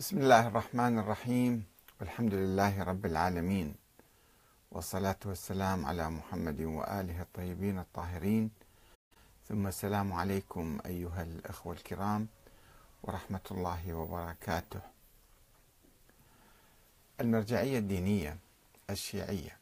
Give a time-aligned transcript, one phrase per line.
[0.00, 1.64] بسم الله الرحمن الرحيم.
[2.00, 3.74] والحمد لله رب العالمين.
[4.70, 8.50] والصلاة والسلام على محمد وآله الطيبين الطاهرين.
[9.48, 12.28] ثم السلام عليكم أيها الأخوة الكرام
[13.02, 14.80] ورحمة الله وبركاته.
[17.20, 18.36] المرجعية الدينية
[18.90, 19.56] الشيعية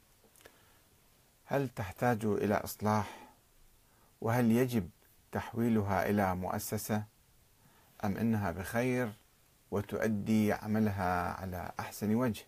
[1.45, 3.29] هل تحتاج إلى إصلاح؟
[4.21, 4.91] وهل يجب
[5.33, 7.03] تحويلها إلى مؤسسة؟
[8.05, 9.13] أم إنها بخير؟
[9.71, 12.45] وتؤدي عملها على أحسن وجه.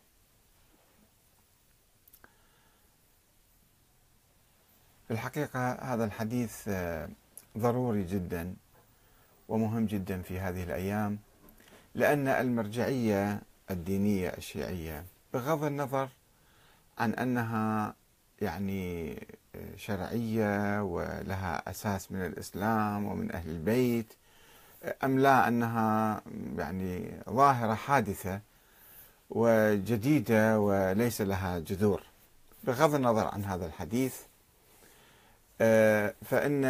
[5.11, 7.09] في الحقيقة هذا الحديث آه،
[7.59, 8.55] ضروري جدا
[9.49, 11.19] ومهم جدا في هذه الأيام
[11.95, 16.09] لأن المرجعية الدينية الشيعية بغض النظر
[16.99, 17.95] عن أنها
[18.41, 19.13] يعني
[19.55, 24.13] آه، شرعية ولها أساس من الإسلام ومن أهل البيت
[25.05, 26.23] أم لا أنها
[26.59, 28.41] يعني ظاهرة حادثة
[29.31, 32.03] وجديدة وليس لها جذور؟
[32.65, 34.17] بغض النظر عن هذا الحديث
[35.61, 36.65] آه، فإن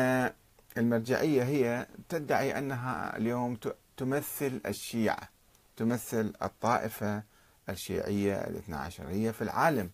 [0.79, 3.59] المرجعية هي تدعي أنها اليوم
[3.97, 5.29] تمثل الشيعة
[5.77, 7.23] تمثل الطائفة
[7.69, 9.91] الشيعية الاثنى عشرية في العالم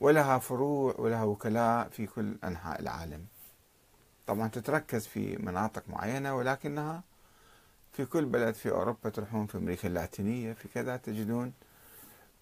[0.00, 3.26] ولها فروع ولها وكلاء في كل أنحاء العالم.
[4.26, 7.02] طبعا تتركز في مناطق معينة ولكنها
[7.94, 11.52] في كل بلد في أوروبا تروحون في أمريكا اللاتينية في كذا تجدون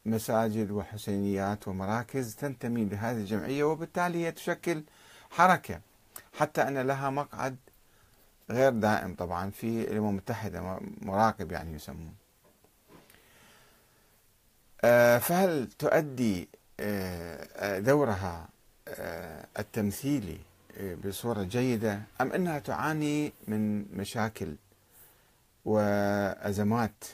[0.06, 4.82] مساجد وحسينيات ومراكز تنتمي لهذه الجمعية وبالتالي هي تشكل
[5.30, 5.80] حركة.
[6.32, 7.56] حتى أن لها مقعد
[8.50, 12.14] غير دائم طبعا في الأمم المتحدة مراقب يعني يسمون.
[14.84, 16.48] آه، فهل تؤدي
[16.80, 18.48] آه، دورها
[18.88, 20.38] آه، التمثيلي
[21.04, 24.54] بصورة جيدة أم أنها تعاني من مشاكل
[25.64, 27.04] وأزمات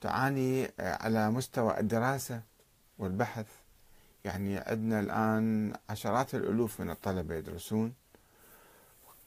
[0.00, 2.42] تعاني على مستوى الدراسة
[2.98, 3.46] والبحث.
[4.24, 7.94] يعني عندنا الآن عشرات الألوف من الطلبة يدرسون.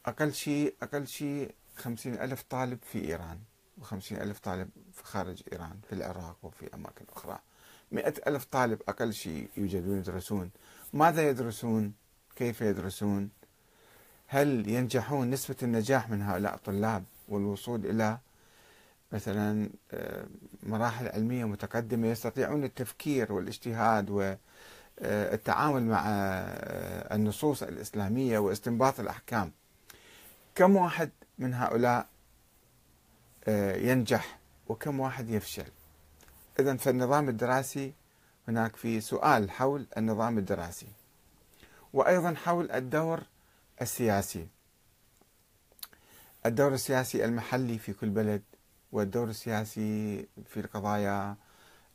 [0.05, 3.39] أقل شيء أقل شيء خمسين ألف طالب في إيران
[3.77, 7.39] وخمسين ألف طالب في خارج إيران في العراق وفي أماكن أخرى.
[7.91, 10.51] مئة ألف طالب أقل شيء يوجدون يدرسون.
[10.93, 11.93] ماذا يدرسون؟
[12.35, 13.29] كيف يدرسون؟
[14.27, 18.17] هل ينجحون نسبة النجاح من هؤلاء الطلاب؟ والوصول إلى
[19.11, 20.25] مثلا آه،
[20.63, 29.51] مراحل علمية متقدمة يستطيعون التفكير والاجتهاد والتعامل مع آه، النصوص الإسلامية واستنباط الأحكام.
[30.55, 32.07] كم واحد من هؤلاء
[33.47, 35.65] آه، ينجح وكم واحد يفشل؟
[36.59, 37.93] إذا فالنظام الدراسي
[38.47, 40.87] هناك في سؤال حول النظام الدراسي
[41.93, 43.23] وأيضا حول الدور
[43.81, 44.47] السياسي.
[46.45, 48.41] الدور السياسي المحلي في كل بلد
[48.91, 51.35] والدور السياسي في القضايا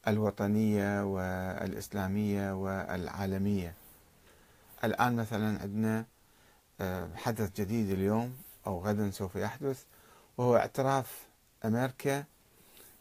[0.09, 3.75] الوطنية والإسلامية والعالمية.
[4.85, 6.05] الآن مثلا عندنا
[6.81, 9.85] آه، حدث جديد اليوم أو غدا سوف يحدث
[10.39, 11.29] وهو اعتراف
[11.65, 12.25] أمريكا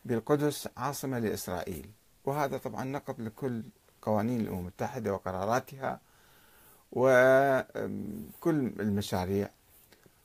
[0.05, 1.89] بالقدس عاصمة لإسرائيل.
[2.25, 3.63] وهذا طبعا نقض لكل
[4.01, 5.99] قوانين الأمم المتحدة وقراراتها
[6.91, 7.63] وكل
[8.79, 9.49] المشاريع.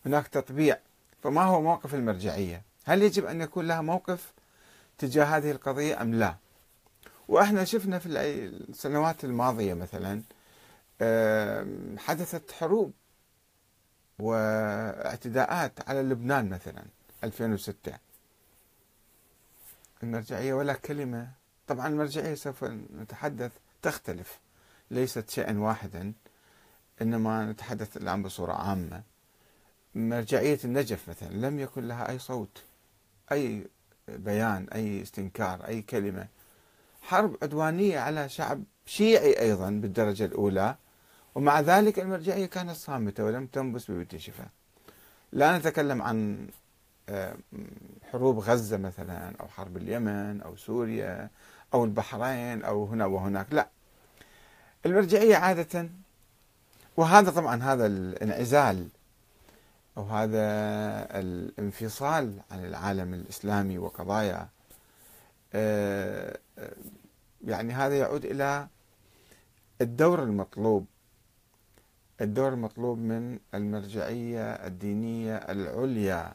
[0.07, 0.79] هناك تطبيع
[1.25, 4.33] فما هو موقف المرجعية؟ هل يجب أن يكون لها موقف
[4.99, 6.37] تجاه هذه القضية أم لا؟
[7.29, 10.23] وإحنا شفنا في السنوات الماضية مثلا
[11.99, 12.93] حدثت حروب
[14.19, 16.85] واعتداءات على لبنان مثلا
[17.25, 17.99] 2006
[20.03, 21.29] المرجعية ولا كلمة.
[21.67, 23.53] طبعا المرجعية سوف نتحدث
[23.83, 24.41] تختلف.
[24.91, 26.13] ليست شيئا واحدا
[27.03, 29.03] إنما نتحدث الآن بصورة عامة.
[29.95, 32.63] مرجعية النجف مثلا لم يكن لها أي صوت
[33.33, 33.67] أي
[34.09, 36.27] بيان أي استنكار أي كلمة.
[37.03, 40.77] حرب عدوانية على شعب شيعي أيضا بالدرجة الأولى
[41.35, 44.47] ومع ذلك المرجعية كانت صامتة ولم تنبس ببنت شفا
[45.33, 46.49] لا نتكلم عن
[47.09, 47.37] آه،
[48.13, 51.31] حروب غزة مثلا أو حرب اليمن أو سوريا
[51.75, 53.47] أو البحرين أو هنا وهناك.
[53.51, 53.69] لا.
[54.87, 55.89] المرجعية عادة
[56.97, 58.89] وهذا طبعا هذا الانعزال
[59.97, 60.47] أو هذا
[61.21, 64.49] الانفصال عن العالم الإسلامي وقضايا
[65.53, 66.73] آه، آه،
[67.45, 68.69] يعني هذا يعود إلى
[69.81, 70.87] الدور المطلوب
[72.21, 76.35] الدور المطلوب من المرجعية الدينية العليا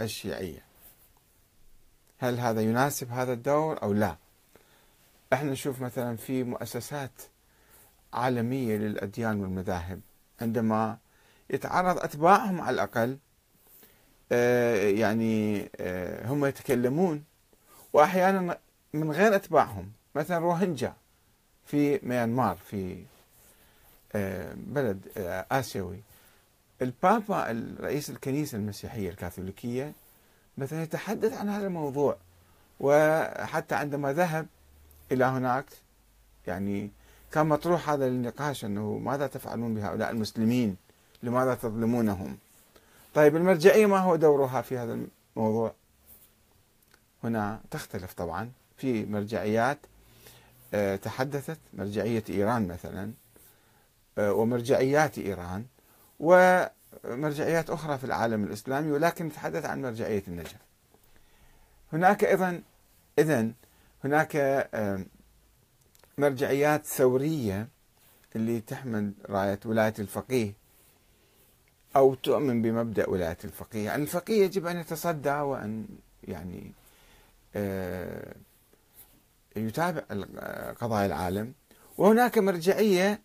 [0.00, 0.64] الشيعية.
[2.18, 4.16] هل هذا يناسب هذا الدور أو لا؟
[5.32, 7.22] إحنا نشوف مثلا في مؤسسات
[8.12, 10.00] عالمية للأديان والمذاهب
[10.40, 10.98] عندما
[11.50, 13.18] يتعرض أتباعهم على الأقل
[14.32, 17.24] آه، يعني آه، هم يتكلمون.
[17.92, 18.58] وأحيانا
[18.92, 20.94] من غير أتباعهم مثلا روهينجا
[21.66, 23.04] في ميانمار في
[24.14, 25.00] آه، بلد
[25.52, 26.00] آسيوي.
[26.82, 29.92] البابا رئيس الكنيسة المسيحية الكاثوليكية
[30.58, 32.16] مثلا يتحدث عن هذا الموضوع.
[32.80, 34.46] وحتى عندما ذهب
[35.12, 35.66] إلى هناك
[36.46, 36.90] يعني
[37.32, 40.76] كان مطروح هذا النقاش أنه ماذا تفعلون بهؤلاء المسلمين؟
[41.22, 42.38] لماذا تظلمونهم؟
[43.14, 44.98] طيب المرجعية ما هو دورها في هذا
[45.36, 45.74] الموضوع؟
[47.24, 48.50] هنا تختلف طبعا.
[48.76, 49.78] في مرجعيات
[50.74, 53.12] آه، تحدثت مرجعية إيران مثلا
[54.18, 55.64] آه، ومرجعيات إيران
[56.20, 60.56] ومرجعيات أخرى في العالم الإسلامي ولكن نتحدث عن مرجعية النجف.
[61.92, 62.62] هناك أيضا
[63.18, 63.54] إذن
[64.04, 64.36] هناك
[66.18, 67.68] مرجعيات ثورية
[68.36, 70.52] اللي تحمل راية ولاية الفقيه.
[71.96, 73.84] أو تؤمن بمبدأ ولاية الفقيه.
[73.84, 75.86] يعني الفقيه يجب أن يتصدى وأن
[76.24, 76.72] يعني
[77.56, 78.34] آه،
[79.56, 80.02] يتابع
[80.80, 81.52] قضايا العالم.
[81.98, 83.20] وهناك مرجعية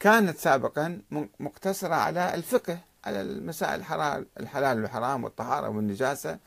[0.00, 1.00] كانت سابقا
[1.40, 3.80] مقتصرة على الفقه على المسائل
[4.40, 6.38] الحلال والحرام والطهارة والنجاسة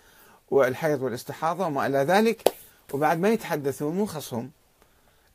[0.51, 2.41] والحيض والاستحاضة وما إلى ذلك.
[2.93, 4.51] وبعد ما يتحدثون مو خصهم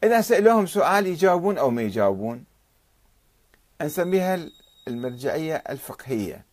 [0.05, 2.45] إذا سألوهم سؤال يجاوبون أو ما يجاوبون
[3.83, 4.39] نسميها
[4.89, 6.45] المرجعية الفقهية.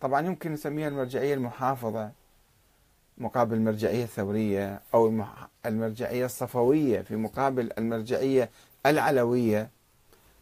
[0.00, 2.10] طبعا يمكن نسميها المرجعية المحافظة
[3.18, 5.24] مقابل المرجعية الثورية أو
[5.66, 8.50] المرجعية الصفوية في مقابل المرجعية
[8.86, 9.70] العلوية.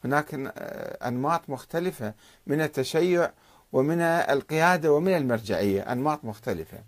[0.05, 0.35] هناك
[1.07, 2.15] أنماط مختلفة
[2.47, 3.31] من التشيع
[3.73, 6.79] ومن القيادة ومن المرجعية أنماط مختلفة.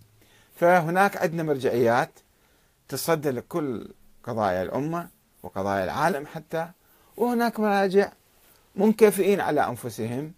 [0.57, 2.11] فهناك عندنا مرجعيات
[2.89, 3.89] تصدى لكل
[4.25, 5.09] قضايا الأمة
[5.43, 6.69] وقضايا العالم حتى
[7.17, 8.13] وهناك مراجع
[8.77, 10.33] منكفئين على أنفسهم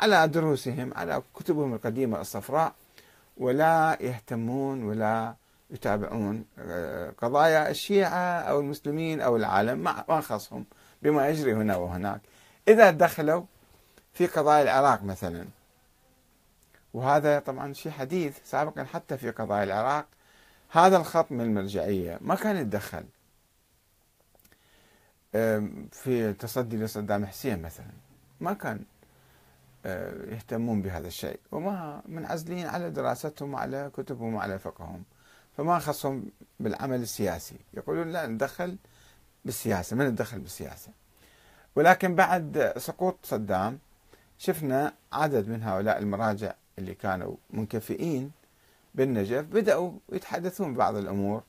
[0.00, 2.72] على دروسهم على كتبهم القديمة الصفراء
[3.36, 5.34] ولا يهتمون ولا
[5.70, 9.78] يتابعون آه، قضايا الشيعة أو المسلمين أو العالم
[10.08, 10.64] ما خصهم
[11.02, 12.20] بما يجري هنا وهناك.
[12.68, 13.42] إذا دخلوا
[14.14, 15.44] في قضايا العراق مثلا
[16.94, 20.06] وهذا طبعا شيء حديث سابقا حتى في قضايا العراق
[20.70, 23.04] هذا الخط من المرجعية ما كان يتدخل.
[25.92, 27.90] في تصدي لصدام حسين مثلا
[28.40, 28.84] ما كان
[29.86, 35.02] آه، يهتمون بهذا الشيء وما منعزلين على دراستهم وعلى كتبهم وعلى فقههم
[35.56, 36.24] فما خصهم
[36.60, 37.56] بالعمل السياسي.
[37.74, 38.76] يقولون لا ندخل
[39.44, 40.92] بالسياسة ما ندخل بالسياسة.
[41.76, 43.78] ولكن بعد سقوط صدام
[44.38, 48.30] شفنا عدد من هؤلاء المراجع اللي كانوا منكفئين
[48.94, 51.42] بالنجف بدأوا يتحدثون بعض الأمور.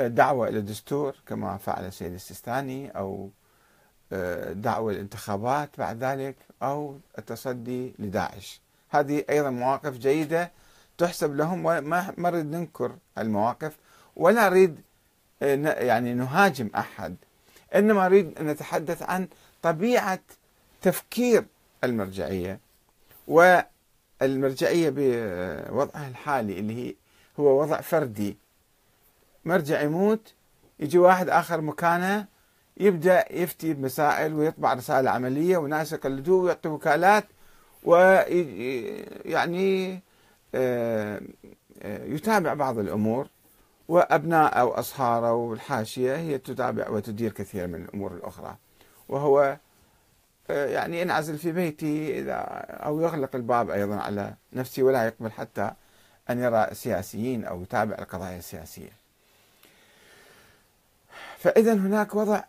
[0.00, 3.30] دعوة إلى الدستور كما فعل السيد السيستاني أو
[4.12, 8.60] آه، دعوة الانتخابات بعد ذلك أو التصدي لداعش.
[8.90, 10.52] هذه أيضا مواقف جيدة
[10.98, 13.76] تحسب لهم وما نريد ننكر المواقف
[14.16, 14.80] ولا نريد
[15.42, 17.16] آه، يعني نهاجم أحد.
[17.74, 19.28] إنما نريد أن نتحدث عن
[19.62, 20.20] طبيعة
[20.82, 21.44] تفكير
[21.84, 22.60] المرجعية.
[23.28, 26.94] والمرجعية بوضعها الحالي اللي هي
[27.40, 28.36] هو وضع فردي.
[29.44, 30.34] مرجع يموت
[30.80, 32.26] يجي واحد آخر مكانه
[32.76, 37.24] يبدأ يفتي بمسائل ويطبع رسائل عملية وناس يقلدوه ويعطي وكالات
[37.84, 38.82] ويعني
[40.54, 41.20] آه،
[41.82, 43.26] آه، يتابع بعض الأمور
[43.88, 48.56] وأبناء أو أصهاره والحاشية هي تتابع وتدير كثير من الأمور الأخرى.
[49.08, 49.56] وهو
[50.50, 51.74] آه، يعني ينعزل في
[52.18, 52.34] إذا
[52.70, 55.70] أو يغلق الباب أيضا على نفسه ولا يقبل حتى
[56.30, 59.01] أن يرى سياسيين أو يتابع القضايا السياسية.
[61.42, 62.42] فإذا هناك وضع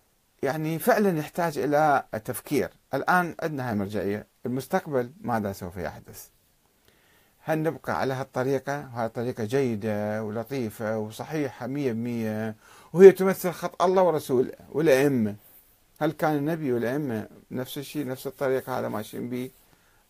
[0.44, 2.70] يعني فعلا يحتاج إلى التفكير.
[2.94, 6.28] الآن عندنا هاي المرجعية المستقبل ماذا سوف يحدث؟
[7.40, 12.56] هل نبقى على هالطريقة؟ وهي طريقة جيدة ولطيفة وصحيحة مية بمية
[12.94, 15.36] وهي تمثل خط الله ورسوله والأئمة.
[16.00, 19.50] هل كان النبي والأئمة نفس الشيء نفس الطريقة؟ هذا ماشيين به.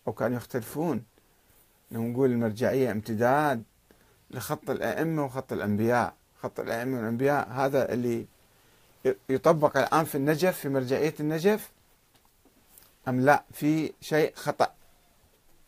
[0.07, 1.03] أو كانوا يختلفون.
[1.91, 3.63] نقول المرجعية امتداد
[4.31, 6.13] لخط الأئمة وخط الأنبياء.
[6.41, 8.32] خط الأئمة والأنبياء هذا اللي
[9.29, 11.71] يطبق الآن في النجف في مرجعية النجف؟
[13.07, 14.73] أم لا في شيء خطأ.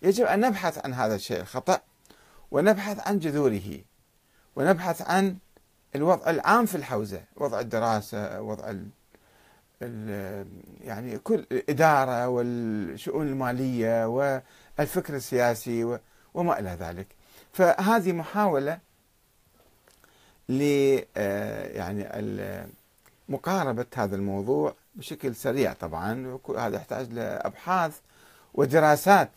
[0.01, 1.82] يجب أن نبحث عن هذا الشيء الخطأ
[2.51, 3.80] ونبحث عن جذوره
[4.56, 5.38] ونبحث عن
[5.96, 8.88] الوضع العام في الحوزة وضع الدراسة وضع ال
[9.82, 10.48] ال
[10.82, 16.00] يعني كل الإدارة والشؤون المالية والفكر السياسي
[16.34, 17.08] وما إلى ذلك.
[17.54, 18.80] فهذه محاولة
[20.50, 22.04] ل آه، يعني
[23.29, 28.00] مقاربة هذا الموضوع بشكل سريع طبعا هذا يحتاج لأبحاث
[28.53, 29.32] ودراسات.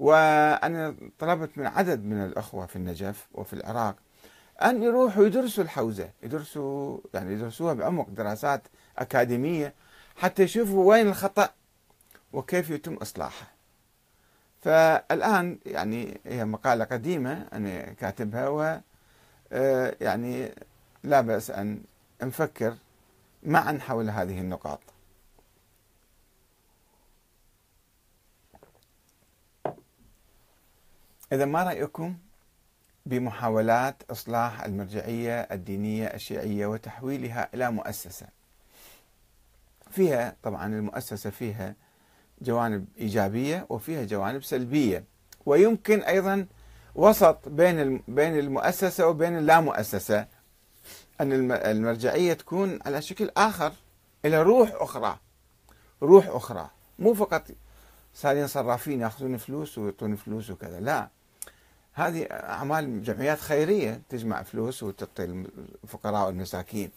[0.00, 3.96] وأنا طلبت من عدد من الأخوة في النجف وفي العراق
[4.62, 8.62] أن يروحوا يدرسوا الحوزة يدرسوا يعني يدرسوها بعمق دراسات
[8.98, 9.74] أكاديمية
[10.16, 11.48] حتى يشوفوا وين الخطأ
[12.32, 13.46] وكيف يتم إصلاحه
[14.62, 18.80] فالآن يعني هي مقالة قديمة أنا كاتبها و
[19.52, 20.54] آه، يعني
[21.04, 21.82] لا بأس أن
[22.22, 22.74] نفكر
[23.42, 24.80] معا حول هذه النقاط.
[31.32, 32.16] إذا ما رأيكم
[33.06, 38.26] بمحاولات إصلاح المرجعية الدينية الشيعية وتحويلها إلى مؤسسة؟
[39.90, 41.74] فيها طبعا المؤسسة فيها
[42.42, 45.04] جوانب إيجابية وفيها جوانب سلبية
[45.46, 46.46] ويمكن أيضا
[46.94, 50.26] وسط بين بين المؤسسة وبين اللامؤسسة.
[51.20, 53.72] أن المرجعية تكون على شكل آخر
[54.24, 55.18] إلى روح أخرى.
[56.02, 56.70] روح أخرى.
[56.98, 57.42] مو فقط
[58.14, 61.08] صارين صرافين يأخذون فلوس ويعطون فلوس وكذا لا.
[61.92, 65.44] هذه أعمال جمعيات خيرية تجمع فلوس وتعطي
[65.84, 66.90] الفقراء والمساكين.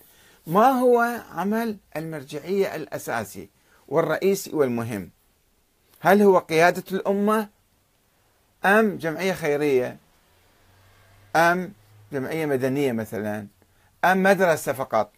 [0.48, 3.50] ما هو عمل المرجعية الأساسي
[3.88, 5.10] والرئيسي والمهم؟
[6.00, 7.50] هل هو قيادة الأمة
[8.66, 9.98] أم جمعية خيرية
[11.36, 11.74] أم
[12.14, 13.48] جمعية مدنية مثلا؟
[14.04, 15.12] أم مدرسة فقط.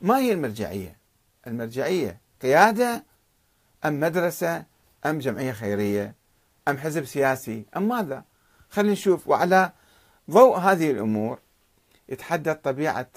[0.00, 0.96] ما هي المرجعية؟
[1.46, 3.04] المرجعية قيادة
[3.84, 4.64] أم مدرسة
[5.06, 6.14] أم جمعية خيرية
[6.68, 8.24] أم حزب سياسي أم ماذا؟
[8.70, 9.28] خلينا نشوف.
[9.28, 9.72] وعلى
[10.30, 11.38] ضوء هذه الأمور
[12.08, 13.08] يتحدد طبيعة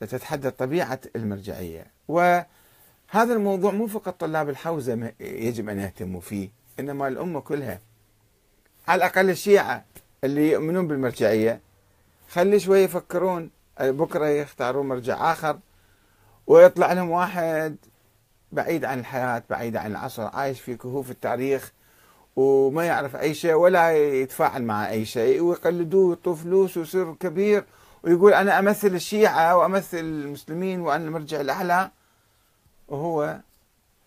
[0.00, 1.86] تتحدد طبيعة المرجعية.
[2.08, 2.44] وهذا
[3.14, 6.48] الموضوع مو فقط طلاب الحوزة يجب أن يهتموا فيه
[6.80, 7.80] إنما الأمة كلها.
[8.88, 9.84] على الأقل الشيعة
[10.24, 11.60] اللي يؤمنون بالمرجعية
[12.30, 15.58] خلي شوي يفكرون بكرة يختارون مرجع آخر
[16.46, 17.76] ويطلع لهم واحد
[18.52, 21.72] بعيد عن الحياة بعيد عن العصر عايش في كهوف التاريخ
[22.36, 27.64] وما يعرف أي شيء ولا يتفاعل مع أي شيء ويقلدوه ويعطوه فلوس ويصير كبير
[28.02, 31.90] ويقول أنا أمثل الشيعة وأمثل المسلمين وأنا المرجع الأعلى.
[32.88, 33.40] وهو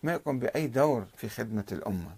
[0.02, 2.10] ما يقوم بأي دور في خدمة الأمة.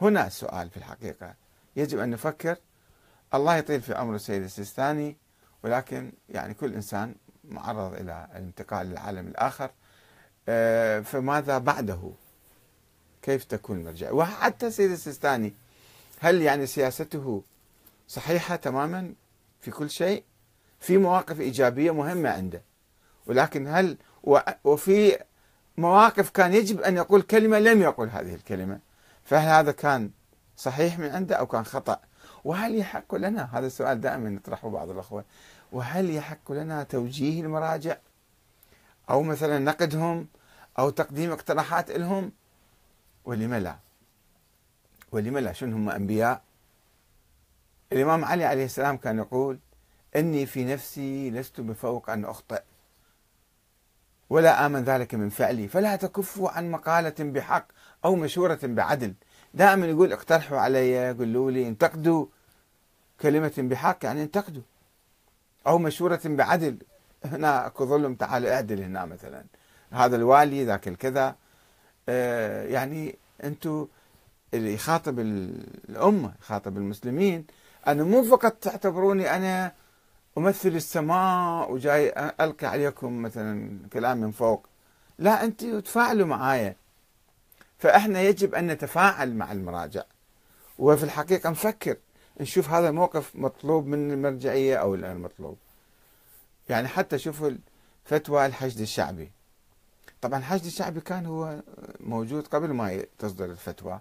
[0.00, 1.34] هنا السؤال في الحقيقة.
[1.76, 2.56] يجب أن نفكر
[3.34, 5.16] الله يطيل في عمر السيد السيستاني
[5.62, 9.70] ولكن يعني كل إنسان معرض إلى الانتقال للعالم الآخر.
[10.48, 12.12] آه، فماذا بعده؟
[13.22, 15.54] كيف تكون المرجع؟ وحتى السيد السيستاني
[16.20, 17.42] هل يعني سياسته
[18.08, 19.14] صحيحة تماما
[19.60, 20.24] في كل شيء؟
[20.80, 22.62] في مواقف إيجابية مهمة عنده.
[23.26, 23.96] ولكن هل
[24.64, 25.18] وفي
[25.76, 28.80] مواقف كان يجب أن يقول كلمة لم يقل هذه الكلمة
[29.24, 30.10] فهل هذا كان
[30.56, 32.00] صحيح من عنده أو كان خطأ؟
[32.44, 35.24] وهل يحق لنا؟ هذا السؤال دائما يطرحه بعض الأخوة.
[35.72, 37.96] وهل يحق لنا توجيه المراجع؟
[39.10, 40.26] أو مثلا نقدهم؟
[40.78, 42.32] أو تقديم اقتراحات لهم؟
[43.24, 43.76] ولم لا؟
[45.12, 46.42] ولم لا؟ شنو هم أنبياء؟
[47.92, 49.58] الإمام علي عليه السلام كان يقول
[50.16, 52.62] إني في نفسي لست بفوق أن أخطئ
[54.30, 57.66] ولا آمن ذلك من فعلي فلا تكفوا عن مقالة بحق
[58.04, 59.14] أو مشورة بعدل.
[59.54, 62.26] دائما يقول اقترحوا علي قولوا لي انتقدوا
[63.20, 64.62] كلمة بحق يعني انتقدوا.
[65.66, 66.76] أو مشورة بعدل.
[67.24, 69.44] هنا أكو ظلم تعال اعدل هنا مثلا.
[69.90, 71.36] هذا الوالي ذاك الكذا.
[72.08, 73.86] آه يعني أنتم
[74.54, 77.46] اللي يخاطب الأمة يخاطب المسلمين.
[77.86, 79.72] أنا مو فقط تعتبروني أنا
[80.38, 84.66] أمثل السماء وجاي ألقي عليكم مثلا كلام من فوق.
[85.18, 86.76] لا انت تفاعلوا معايا.
[87.80, 90.02] فإحنا يجب أن نتفاعل مع المراجع.
[90.78, 91.96] وفي الحقيقة نفكر
[92.40, 95.58] نشوف هذا الموقف مطلوب من المرجعية أو غير مطلوب.
[96.68, 97.50] يعني حتى شوفوا
[98.04, 99.32] فتوى الحشد الشعبي.
[100.20, 101.62] طبعا الحشد الشعبي كان هو
[102.00, 104.00] موجود قبل ما تصدر الفتوى.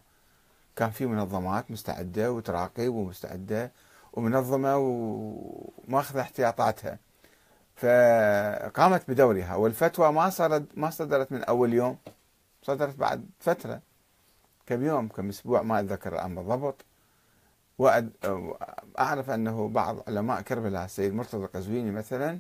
[0.76, 3.72] كان في منظمات مستعدة وتراقب ومستعدة
[4.14, 6.98] ومنظمة وماخذة احتياطاتها.
[7.76, 11.98] فقامت بدورها والفتوى ما صارت ما صدرت من أول يوم.
[12.70, 13.82] صدرت بعد فترة
[14.66, 16.86] كم يوم كم أسبوع ما أتذكر الان بالضبط
[17.78, 22.40] واعرف أنه بعض علماء كربلاء السيد مرتضى القزويني مثلا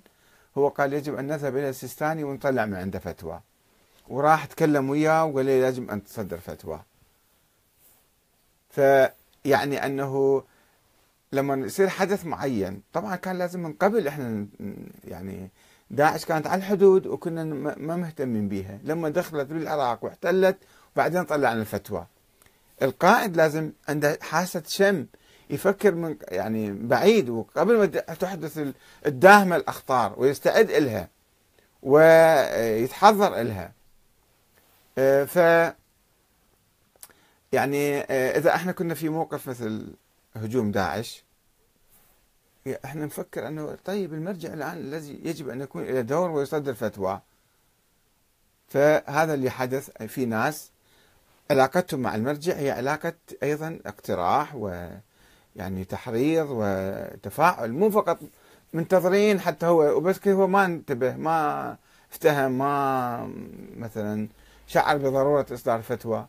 [0.57, 3.41] هو قال يجب أن نذهب إلى السيستاني ونطلع من عنده فتوى.
[4.07, 6.81] وراح تكلم وياه وقال لي لازم أن تصدر فتوى.
[8.69, 10.43] فيعني أنه
[11.31, 14.48] لما يصير حدث معين طبعا كان لازم من قبل إحنا
[15.03, 15.50] يعني
[15.91, 17.43] داعش كانت على الحدود وكنا
[17.77, 20.58] ما مهتمين بها لما دخلت بالعراق واحتلت
[20.96, 22.08] وبعدين طلعنا الفتوى.
[22.81, 25.05] القائد لازم عنده حاسة شم
[25.50, 28.74] يفكر من يعني بعيد وقبل ما تحدث
[29.05, 31.10] الداهمة الأخطار ويستعد إلها
[31.84, 33.74] ويتحضر إلها.
[34.98, 35.36] آه، ف
[37.51, 39.93] يعني آه، إذا إحنا كنا في موقف مثل
[40.36, 41.24] هجوم داعش
[42.86, 47.22] إحنا نفكر إنه طيب المرجع الآن الذي يجب أن يكون له دور ويصدر فتوى.
[48.68, 50.72] فهذا اللي حدث في ناس
[51.51, 53.13] علاقتهم مع المرجع هي علاقة
[53.44, 58.20] أيضا اقتراح ويعني تحريض وتفاعل مو فقط
[58.74, 61.78] منتظرين حتى هو وبس هو ما انتبه ما
[62.12, 63.34] افتهم ما
[63.78, 64.28] مثلا
[64.68, 66.28] شعر بضرورة إصدار فتوى.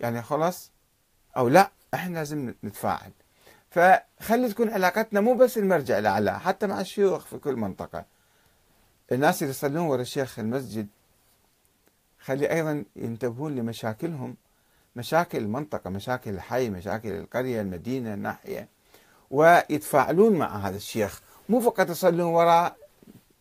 [0.00, 0.70] يعني خلاص؟
[1.36, 3.10] أو لا إحنا لازم نتفاعل.
[3.72, 8.04] فخلي تكون علاقتنا مو بس المرجع الأعلى حتى مع الشيوخ في كل منطقة.
[9.12, 10.86] الناس اللي يصلون ورا الشيخ المسجد
[12.20, 14.36] خلي أيضا ينتبهون لمشاكلهم.
[14.96, 18.68] مشاكل المنطقة مشاكل الحي مشاكل القرية المدينة الناحية.
[19.30, 21.22] ويتفاعلون مع هذا الشيخ.
[21.48, 22.76] مو فقط يصلون وراء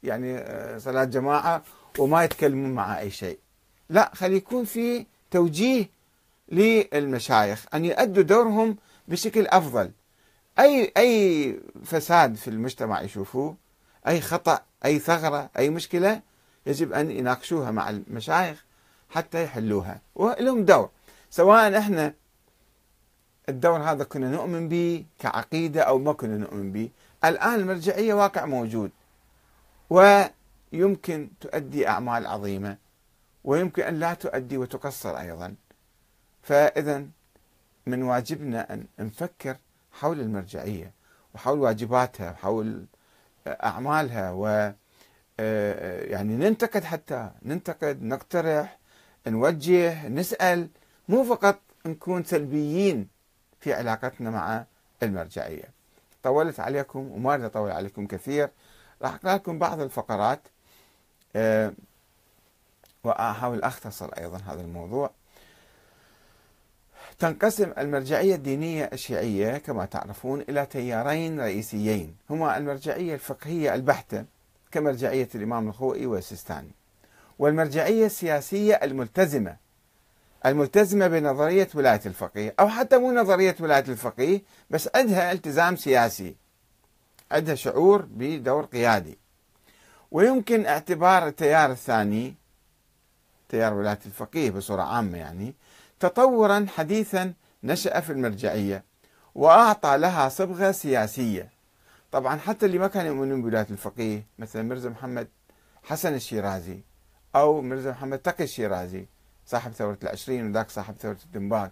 [0.03, 1.63] يعني آه، صلاة جماعة
[1.99, 3.39] وما يتكلمون مع أي شيء.
[3.89, 5.89] لا خلي يكون في توجيه
[6.51, 9.91] للمشايخ أن يؤدوا دورهم بشكل أفضل.
[10.59, 13.55] أي أي فساد في المجتمع يشوفوه
[14.07, 16.21] أي خطأ أي ثغرة أي مشكلة
[16.65, 18.65] يجب أن يناقشوها مع المشايخ
[19.09, 20.01] حتى يحلوها.
[20.15, 20.89] ولهم دور.
[21.29, 22.13] سواء إحنا
[23.49, 26.89] الدور هذا كنا نؤمن به كعقيدة أو ما كنا نؤمن به
[27.25, 28.91] الآن المرجعية واقع موجود.
[29.89, 32.77] ويمكن تؤدي أعمال عظيمة
[33.43, 35.55] ويمكن أن لا تؤدي وتقصر أيضا.
[36.43, 37.05] فإذا
[37.85, 39.57] من واجبنا أن نفكر
[39.91, 40.91] حول المرجعية
[41.35, 42.85] وحول واجباتها وحول
[43.47, 44.73] أعمالها و
[46.09, 48.77] يعني ننتقد حتى ننتقد نقترح
[49.27, 50.69] نوجه نسأل
[51.09, 53.07] مو فقط نكون سلبيين
[53.59, 54.65] في علاقتنا مع
[55.03, 55.69] المرجعية.
[56.23, 58.49] طولت عليكم وما أريد أطول عليكم كثير.
[59.01, 60.39] راح أقرأ لكم بعض الفقرات
[61.35, 61.73] أه
[63.03, 65.11] وأحاول أختصر أيضا هذا الموضوع.
[67.21, 74.25] تنقسم المرجعية الدينية الشيعية كما تعرفون إلى تيارين رئيسيين هما المرجعية الفقهية البحتة
[74.71, 76.71] كمرجعية الإمام الخوئي والسيستاني
[77.39, 79.55] والمرجعية السياسية الملتزمة
[80.45, 86.35] الملتزمة بنظرية ولاية الفقيه أو حتى مو نظرية ولاية الفقيه بس عندها التزام سياسي
[87.31, 89.17] عندها شعور بدور قيادي.
[90.11, 92.35] ويمكن اعتبار التيار الثاني
[93.49, 95.53] تيار ولاية الفقيه بصورة عامة يعني
[96.01, 97.33] تطورا حديثا
[97.63, 98.83] نشأ في المرجعية
[99.35, 101.49] وأعطى لها صبغة سياسية.
[102.11, 105.27] طبعا حتى اللي ما كانوا يؤمنون بولاية الفقيه مثل مرزا محمد
[105.83, 106.79] حسن الشيرازي
[107.35, 109.05] أو مرزا محمد تقي الشيرازي
[109.45, 111.71] صاحب ثورة العشرين وذاك صاحب ثورة الدنباك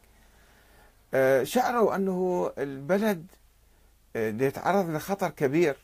[1.13, 3.25] آه، شعروا أنه البلد
[4.15, 5.75] آه، يتعرض لخطر كبير.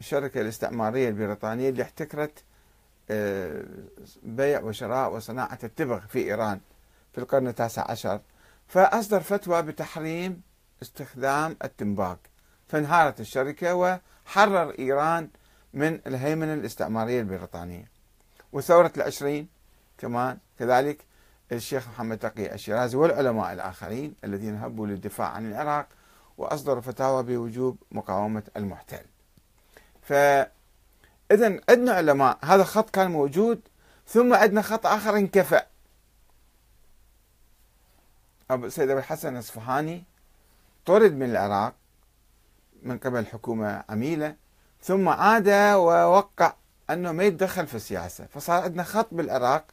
[0.00, 2.44] الشركة الاستعمارية البريطانية اللي احتكرت
[3.10, 3.64] آه،
[4.22, 6.60] بيع وشراء وصناعة التبغ في إيران.
[7.18, 8.20] في القرن التاسع عشر.
[8.68, 10.42] فأصدر فتوى بتحريم
[10.82, 12.18] استخدام التنباك.
[12.68, 15.28] فانهارت الشركة وحرر إيران
[15.74, 17.90] من الهيمنة الاستعمارية البريطانية.
[18.52, 19.48] وثورة العشرين
[19.98, 21.04] كمان كذلك
[21.52, 25.86] الشيخ محمد تقي الشيرازي والعلماء الآخرين الذين هبوا للدفاع عن العراق
[26.38, 29.04] وأصدروا فتاوى بوجوب مقاومة المحتل.
[30.02, 30.50] فإذا
[31.68, 33.60] عندنا علماء هذا خط كان موجود
[34.06, 35.66] ثم عندنا خط آخر انكفأ.
[38.50, 40.04] أبو سيد أبو الحسن الأصفهاني
[40.86, 41.74] طرد من العراق
[42.82, 44.36] من قبل حكومة عميلة
[44.82, 46.52] ثم عاد ووقع
[46.90, 48.26] أنه ما يتدخل في السياسة.
[48.26, 49.64] فصار عندنا خط بالعراق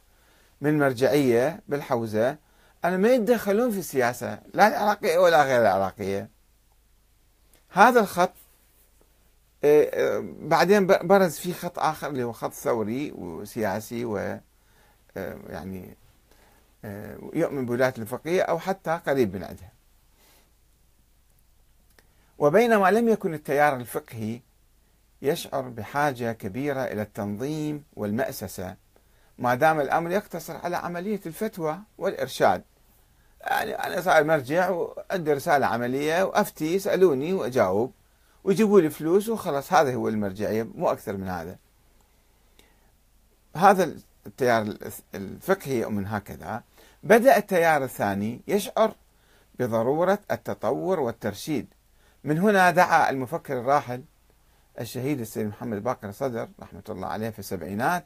[0.60, 2.36] من مرجعية بالحوزة
[2.84, 6.30] أنه ما يتدخلون في السياسة لا العراقية ولا غير العراقية.
[7.68, 8.32] هذا الخط
[9.64, 14.18] آه، آه، بعدين برز في خط آخر اللي هو خط ثوري وسياسي و
[15.16, 15.96] آه، يعني
[17.32, 19.72] يؤمن بولاية الفقيه أو حتى قريب من عندها
[22.38, 24.40] وبينما لم يكن التيار الفقهي
[25.22, 28.76] يشعر بحاجة كبيرة إلى التنظيم والمأسسة
[29.38, 32.62] ما دام الأمر يقتصر على عملية الفتوى والإرشاد.
[33.40, 37.92] يعني أنا صار مرجع وعندي رسالة عملية وأفتي يسألوني وأجاوب
[38.44, 41.58] ويجيبوا لي فلوس وخلاص هذا هو المرجعية مو أكثر من هذا.
[43.56, 43.94] هذا
[44.26, 44.74] التيار
[45.14, 46.62] الفقهي من هكذا
[47.02, 48.94] بدأ التيار الثاني يشعر
[49.58, 51.66] بضرورة التطور والترشيد.
[52.24, 54.02] من هنا دعا المفكر الراحل
[54.80, 58.04] الشهيد السيد محمد باقر صدر رحمة الله عليه في السبعينات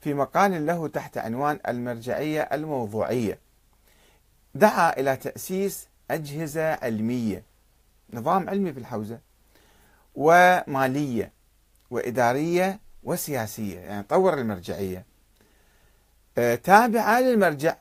[0.00, 3.38] في مقال له تحت عنوان المرجعية الموضوعية.
[4.54, 7.42] دعا إلى تأسيس أجهزة علمية
[8.12, 9.18] نظام علمي في الحوزة
[10.14, 11.32] ومالية
[11.90, 15.15] وإدارية وسياسية يعني طور المرجعية.
[16.64, 17.76] تابعة للمرجع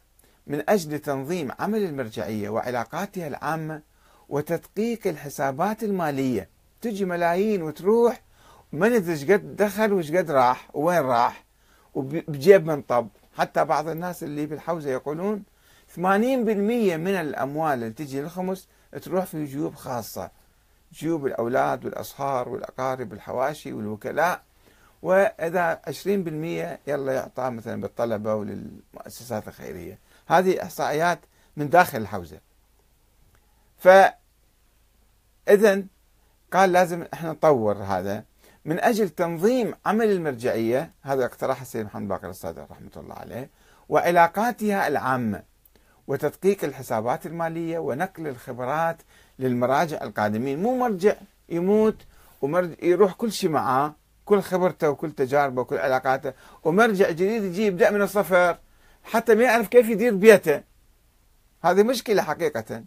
[0.47, 3.81] من أجل تنظيم عمل المرجعية وعلاقاتها العامة
[4.29, 6.49] وتدقيق الحسابات المالية.
[6.81, 8.21] تجي ملايين وتروح
[8.71, 11.43] ما ندري إيش قد دخل وإيش قد راح وين راح
[11.93, 13.07] وبجيب من طب.
[13.37, 15.43] حتى بعض الناس اللي بالحوزة يقولون
[15.95, 18.67] 80% من الأموال اللي تجي للخمس
[19.01, 20.31] تروح في جيوب خاصة.
[20.93, 24.41] جيوب الأولاد والأصهار والأقارب والحواشي والوكلاء.
[25.05, 29.99] وإذا 20% يلا يعطى مثلا بالطلبة وللمؤسسات الخيرية.
[30.27, 31.19] هذه إحصائيات
[31.57, 32.39] من داخل الحوزة.
[33.77, 33.87] ف
[35.49, 35.83] اذا
[36.53, 38.23] قال لازم إحنا نطور هذا.
[38.65, 43.49] من أجل تنظيم عمل المرجعية هذا اقترح السيد محمد باقر الصدر رحمة الله عليه
[43.89, 45.43] وعلاقاتها العامة
[46.07, 48.97] وتدقيق الحسابات المالية ونقل الخبرات
[49.39, 50.63] للمراجع القادمين.
[50.63, 51.13] مو مرجع
[51.49, 51.97] يموت
[52.41, 53.95] ويروح كل شيء معاه.
[54.25, 56.33] كل خبرته وكل تجاربه وكل علاقاته.
[56.63, 58.57] ومرجع جديد يجي يبدأ من الصفر
[59.03, 60.63] حتى ما يعرف كيف يدير بيته.
[61.61, 62.83] هذه مشكلة حقيقة.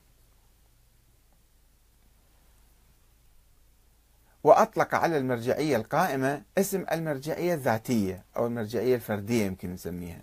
[4.44, 10.22] وأطلق على المرجعية القائمة اسم المرجعية الذاتية أو المرجعية الفردية يمكن نسميها.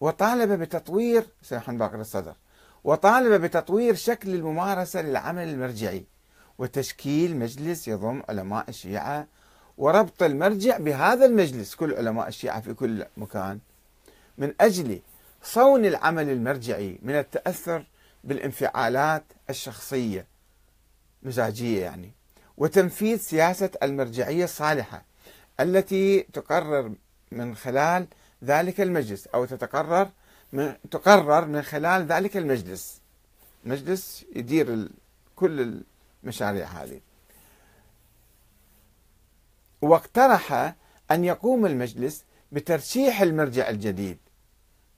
[0.00, 2.36] وطالب بتطوير سيحن باقر الصدر
[2.84, 6.06] وطالب بتطوير شكل الممارسة للعمل المرجعي.
[6.58, 9.26] وتشكيل مجلس يضم علماء الشيعة
[9.78, 11.74] وربط المرجع بهذا المجلس.
[11.74, 13.58] كل علماء الشيعة في كل مكان.
[14.38, 15.00] من أجل
[15.42, 17.86] صون العمل المرجعي من التأثر
[18.24, 20.26] بالانفعالات الشخصية
[21.22, 22.12] مزاجية يعني
[22.56, 25.04] وتنفيذ سياسة المرجعية الصالحة
[25.60, 26.92] التي تقرر
[27.32, 28.06] من خلال
[28.44, 30.10] ذلك المجلس أو تتقرر
[30.52, 33.00] من تقرر من خلال ذلك المجلس.
[33.64, 34.88] مجلس يدير
[35.36, 35.82] كل
[36.24, 37.00] المشاريع هذه.
[39.84, 40.74] واقترح
[41.10, 44.18] أن يقوم المجلس بترشيح المرجع الجديد.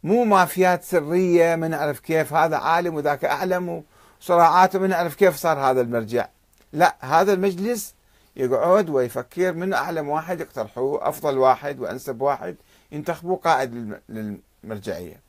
[0.02, 3.84] مو مافيات سرية ما نعرف كيف هذا عالم وذاك أعلم
[4.20, 6.28] وصراعات ما نعرف كيف صار هذا المرجع.
[6.72, 7.94] لا هذا المجلس
[8.36, 12.56] يقعد ويفكر من أعلم واحد يقترحوه أفضل واحد وأنسب واحد
[12.92, 15.20] ينتخبوه قائد للمرجعية.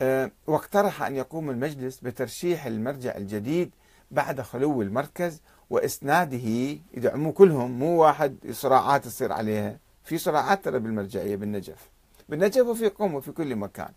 [0.00, 3.70] أه، واقترح أن يقوم المجلس بترشيح المرجع الجديد
[4.10, 11.36] بعد خلو المركز وإسناده يدعموه كلهم مو واحد صراعات تصير عليها في صراعات ترى بالمرجعية
[11.36, 11.90] بالنجف.
[12.28, 13.92] بالنجف وفي قوم وفي كل مكان.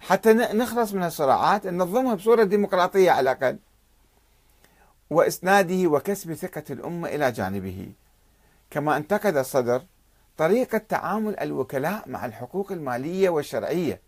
[0.00, 3.58] حتى نخلص من الصراعات ننظمها بصورة ديمقراطية على الأقل.
[5.10, 7.92] وإسناده وكسب ثقة الأمة إلى جانبه.
[8.70, 9.82] كما انتقد الصدر
[10.36, 14.00] طريقة تعامل الوكلاء مع الحقوق المالية والشرعية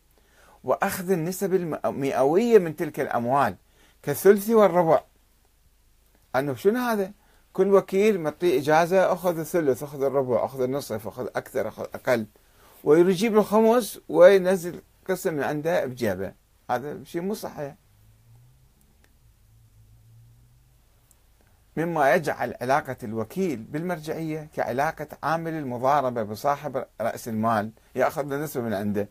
[0.65, 3.57] وأخذ النسب المئوية من تلك الأموال
[4.03, 5.03] كالثلث والربع.
[6.37, 7.13] أنه شنو هذا؟
[7.53, 12.27] كل وكيل معطيه إجازة أخذ الثلث أخذ الربع أخذ النصف أخذ أكثر أخذ أقل.
[12.85, 16.33] ويجيب الخمس وينزل قسم من عنده بجيبه.
[16.71, 17.75] هذا شيء مو صحيح.
[21.77, 29.09] مما يجعل علاقة الوكيل بالمرجعية كعلاقة عامل المضاربة بصاحب رأس المال يأخذ نسبة من عنده.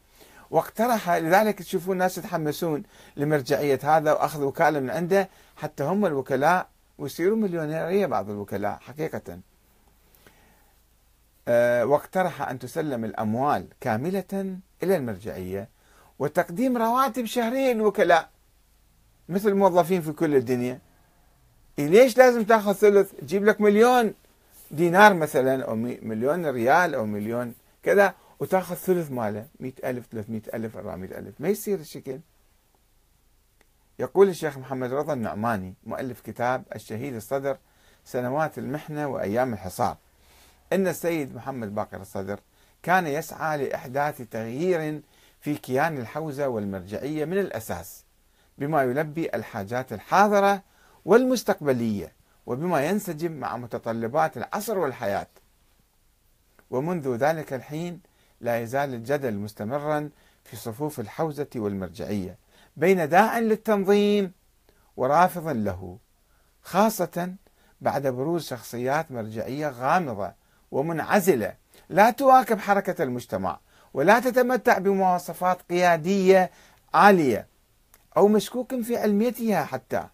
[0.52, 2.84] واقترح لذلك تشوفون الناس يتحمسون
[3.18, 5.30] لمرجعية هذا وأخذ وكالة من عنده.
[5.56, 6.70] حتى هم الوكلاء
[7.00, 9.40] ويصيروا مليونيرية بعض الوكلاء حقيقة.
[11.48, 15.70] أه واقترح أن تسلم الأموال كاملة إلى المرجعية
[16.20, 18.30] وتقديم رواتب شهرية للوكلاء
[19.30, 20.80] مثل الموظفين في كل الدنيا.
[21.78, 24.14] ليش لازم تاخذ ثلث؟ تجيب لك مليون
[24.72, 29.46] دينار مثلا أو مليون ريال أو مليون كذا وتاخذ ثلث ماله.
[29.60, 31.36] مئة ألف ثلاثمئة ألف أربعمئة ألف.
[31.40, 32.20] ما يصير الشكل؟
[34.00, 37.58] يقول الشيخ محمد رضا النعماني مؤلف كتاب الشهيد الصدر
[38.06, 39.98] سنوات المحنة وأيام الحصار.
[40.74, 42.40] إن السيد محمد باقر الصدر
[42.84, 45.02] كان يسعى لإحداث تغيير
[45.42, 48.04] في كيان الحوزة والمرجعية من الأساس
[48.58, 50.62] بما يلبي الحاجات الحاضرة
[51.06, 52.14] والمستقبلية
[52.46, 55.28] وبما ينسجم مع متطلبات العصر والحياة.
[56.70, 58.00] ومنذ ذلك الحين
[58.42, 60.10] لا يزال الجدل مستمرا
[60.44, 62.38] في صفوف الحوزة والمرجعية.
[62.80, 64.32] بين داع للتنظيم
[64.98, 65.98] ورافض له
[66.64, 67.34] خاصة
[67.82, 70.32] بعد بروز شخصيات مرجعية غامضة
[70.72, 71.56] ومنعزلة
[71.90, 73.60] لا تواكب حركة المجتمع
[73.94, 76.52] ولا تتمتع بمواصفات قيادية
[76.94, 77.48] عالية
[78.18, 80.08] أو مشكوك في علميتها حتى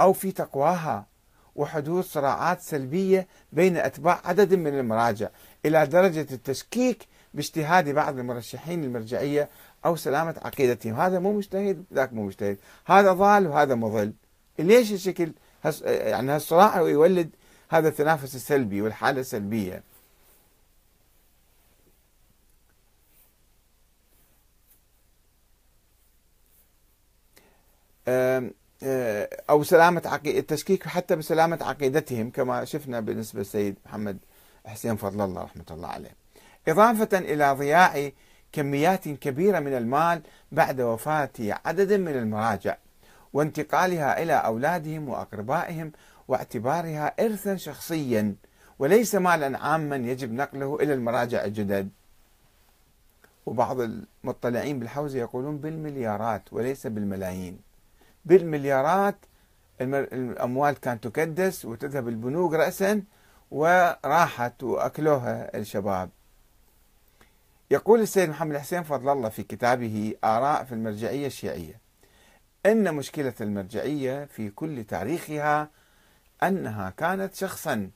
[0.00, 1.06] أو في تقواها
[1.54, 5.28] وحدوث صراعات سلبية بين أتباع عدد من المراجع
[5.66, 9.48] إلى درجة التشكيك باجتهاد بعض المرشحين المرجعية
[9.84, 11.00] أو سلامة عقيدتهم.
[11.00, 12.58] هذا مو مجتهد ذاك مو مجتهد.
[12.86, 14.12] هذا ضال وهذا مضل
[14.58, 15.32] ليش الشكل
[15.84, 17.30] يعني هالصراع يولد
[17.68, 19.82] هذا التنافس السلبي والحالة السلبية.
[29.50, 34.18] أو سلامة عقيدة التشكيك حتى بسلامة عقيدتهم كما شفنا بالنسبة للسيد محمد
[34.66, 36.16] حسين فضل الله رحمة الله عليه.
[36.68, 38.10] إضافة إلى ضياع
[38.52, 42.76] كميات كبيرة من المال بعد وفاة عدد من المراجع
[43.32, 45.92] وانتقالها إلى أولادهم وأقربائهم
[46.28, 48.34] واعتبارها إرثا شخصيا
[48.78, 51.88] وليس مالا عاما يجب نقله إلى المراجع الجدد.
[53.46, 57.58] وبعض المطلعين بالحوزة يقولون بالمليارات وليس بالملايين.
[58.24, 59.16] بالمليارات
[59.80, 63.02] الأموال كانت تكدس وتذهب البنوك رأسا
[63.50, 66.10] وراحت وأكلوها الشباب.
[67.72, 71.80] يقول السيد محمد حسين فضل الله في كتابه آراء في المرجعية الشيعية.
[72.66, 75.70] إن مشكلة المرجعية في كل تاريخها
[76.42, 77.90] أنها كانت شخصا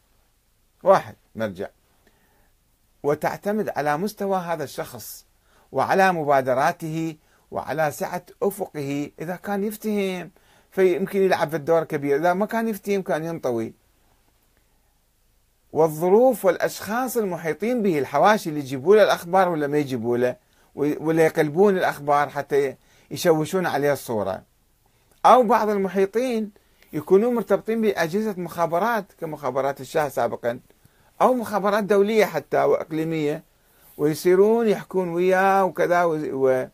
[0.83, 1.69] واحد مرجع.
[3.03, 5.27] وتعتمد على مستوى هذا الشخص
[5.73, 7.17] وعلى مبادراته
[7.51, 9.11] وعلى سعة أفقه.
[9.21, 10.31] إذا كان يفتهم
[10.71, 12.17] فيمكن يلعب في الدور كبير.
[12.17, 13.75] إذا ما كان يفتهم كان ينطوي.
[15.77, 20.37] والظروف والأشخاص المحيطين به الحواشي اللي يجيبوا له الأخبار ولا ما يجيبوا له
[20.75, 22.77] ولا يقلبون الأخبار حتى
[23.11, 24.43] يشوشون عليها الصورة.
[25.27, 26.51] أو بعض المحيطين
[26.93, 30.61] يكونون مرتبطين بأجهزة مخابرات كمخابرات الشاه سابقا
[31.21, 33.43] أو مخابرات دولية حتى وإقليمية
[33.97, 36.67] ويصيرون يحكون وياه وكذا ويوجهون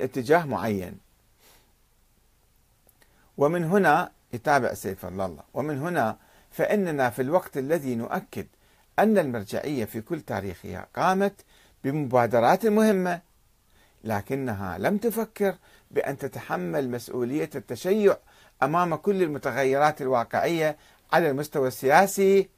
[0.00, 0.98] آه، اتجاه معين.
[3.36, 5.42] ومن هنا يتابع فضل الله.
[5.54, 6.25] ومن هنا
[6.56, 8.46] فإننا في الوقت الذي نؤكد
[8.98, 11.44] أن المرجعية في كل تاريخها قامت
[11.84, 13.20] بمبادرات مهمة
[14.04, 15.54] لكنها لم تفكر
[15.90, 18.16] بأن تتحمل مسؤولية التشيع
[18.62, 20.76] أمام كل المتغيرات الواقعية
[21.12, 22.48] على المستوى السياسي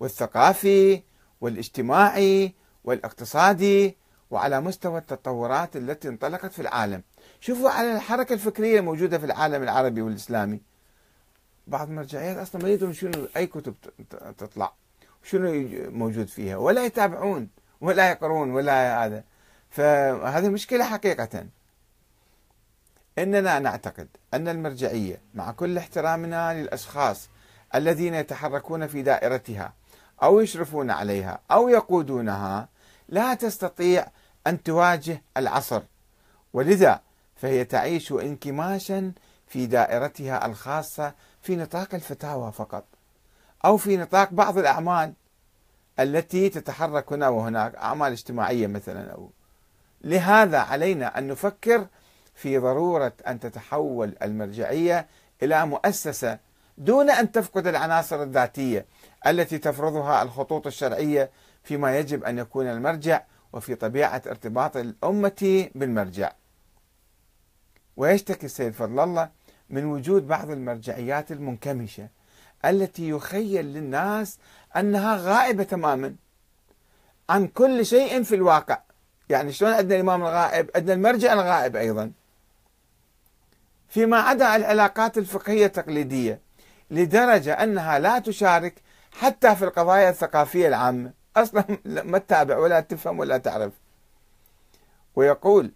[0.00, 1.02] والثقافي
[1.40, 3.96] والاجتماعي والاقتصادي
[4.30, 7.02] وعلى مستوى التطورات التي انطلقت في العالم.
[7.40, 10.71] شوفوا على الحركة الفكرية الموجودة في العالم العربي والإسلامي.
[11.66, 13.74] بعض المرجعيات أصلا ما يدرون شنو أي كتب
[14.38, 14.72] تطلع
[15.24, 17.48] شنو موجود فيها ولا يتابعون
[17.80, 19.24] ولا يقرون ولا هذا.
[19.70, 21.46] فهذه مشكلة حقيقة.
[23.18, 27.28] إننا نعتقد أن المرجعية مع كل احترامنا للأشخاص
[27.74, 29.72] الذين يتحركون في دائرتها
[30.22, 32.68] أو يشرفون عليها أو يقودونها
[33.08, 34.06] لا تستطيع
[34.46, 35.82] أن تواجه العصر.
[36.52, 37.00] ولذا
[37.36, 39.12] فهي تعيش انكماشا
[39.48, 42.84] في دائرتها الخاصة في نطاق الفتاوى فقط
[43.64, 45.12] أو في نطاق بعض الأعمال
[46.00, 49.30] التي تتحرك هنا وهناك أعمال اجتماعية مثلا أو.
[50.04, 51.86] لهذا علينا أن نفكر
[52.34, 55.06] في ضرورة أن تتحول المرجعية
[55.42, 56.38] إلى مؤسسة
[56.78, 58.86] دون أن تفقد العناصر الذاتية
[59.26, 61.30] التي تفرضها الخطوط الشرعية
[61.62, 66.32] فيما يجب أن يكون المرجع وفي طبيعة ارتباط الأمة بالمرجع.
[67.96, 69.30] ويشتكي السيد فضل الله
[69.72, 72.08] من وجود بعض المرجعيات المنكمشة
[72.64, 74.38] التي يخيل للناس
[74.76, 76.14] أنها غائبة تماما
[77.30, 78.78] عن كل شيء في الواقع.
[79.28, 82.12] يعني شلون عندنا الإمام الغائب؟ عندنا المرجع الغائب أيضا.
[83.88, 86.40] فيما عدا العلاقات الفقهية التقليدية
[86.90, 88.74] لدرجة أنها لا تشارك
[89.12, 91.12] حتى في القضايا الثقافية العامة.
[91.36, 91.64] أصلا
[92.10, 93.72] ما تتابع ولا تفهم ولا تعرف.
[95.16, 95.72] ويقول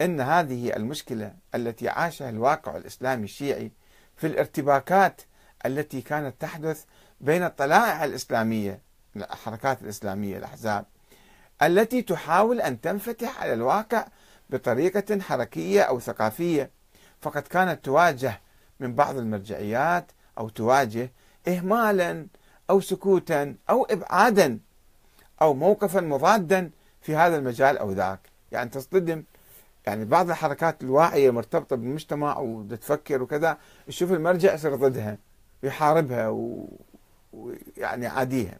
[0.00, 3.72] إن هذه المشكلة التي عاشها الواقع الإسلامي الشيعي
[4.16, 5.22] في الارتباكات
[5.66, 6.84] التي كانت تحدث
[7.20, 8.80] بين الطلائع الإسلامية
[9.16, 10.84] الحركات الإسلامية الأحزاب
[11.62, 14.06] التي تحاول أن تنفتح على الواقع
[14.50, 16.70] بطريقة حركية أو ثقافية.
[17.20, 18.40] فقد كانت تواجه
[18.80, 21.12] من بعض المرجعيات أو تواجه
[21.48, 22.26] اهمالا
[22.70, 24.58] أو سكوتا أو ابعادا
[25.42, 28.20] أو موقفا مضادا في هذا المجال أو ذاك.
[28.52, 29.22] يعني تصطدم
[29.86, 35.18] يعني بعض الحركات الواعية مرتبطه بالمجتمع وتفكر وكذا تشوف المرجع يصير ضدها
[35.62, 36.28] يحاربها
[37.32, 38.58] ويعني عاديها.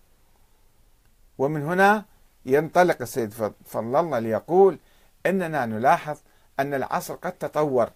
[1.39, 2.05] ومن هنا
[2.47, 3.33] ينطلق السيد
[3.65, 4.79] فضل الله ليقول
[5.27, 6.19] إننا نلاحظ
[6.61, 7.91] أن العصر قد تطور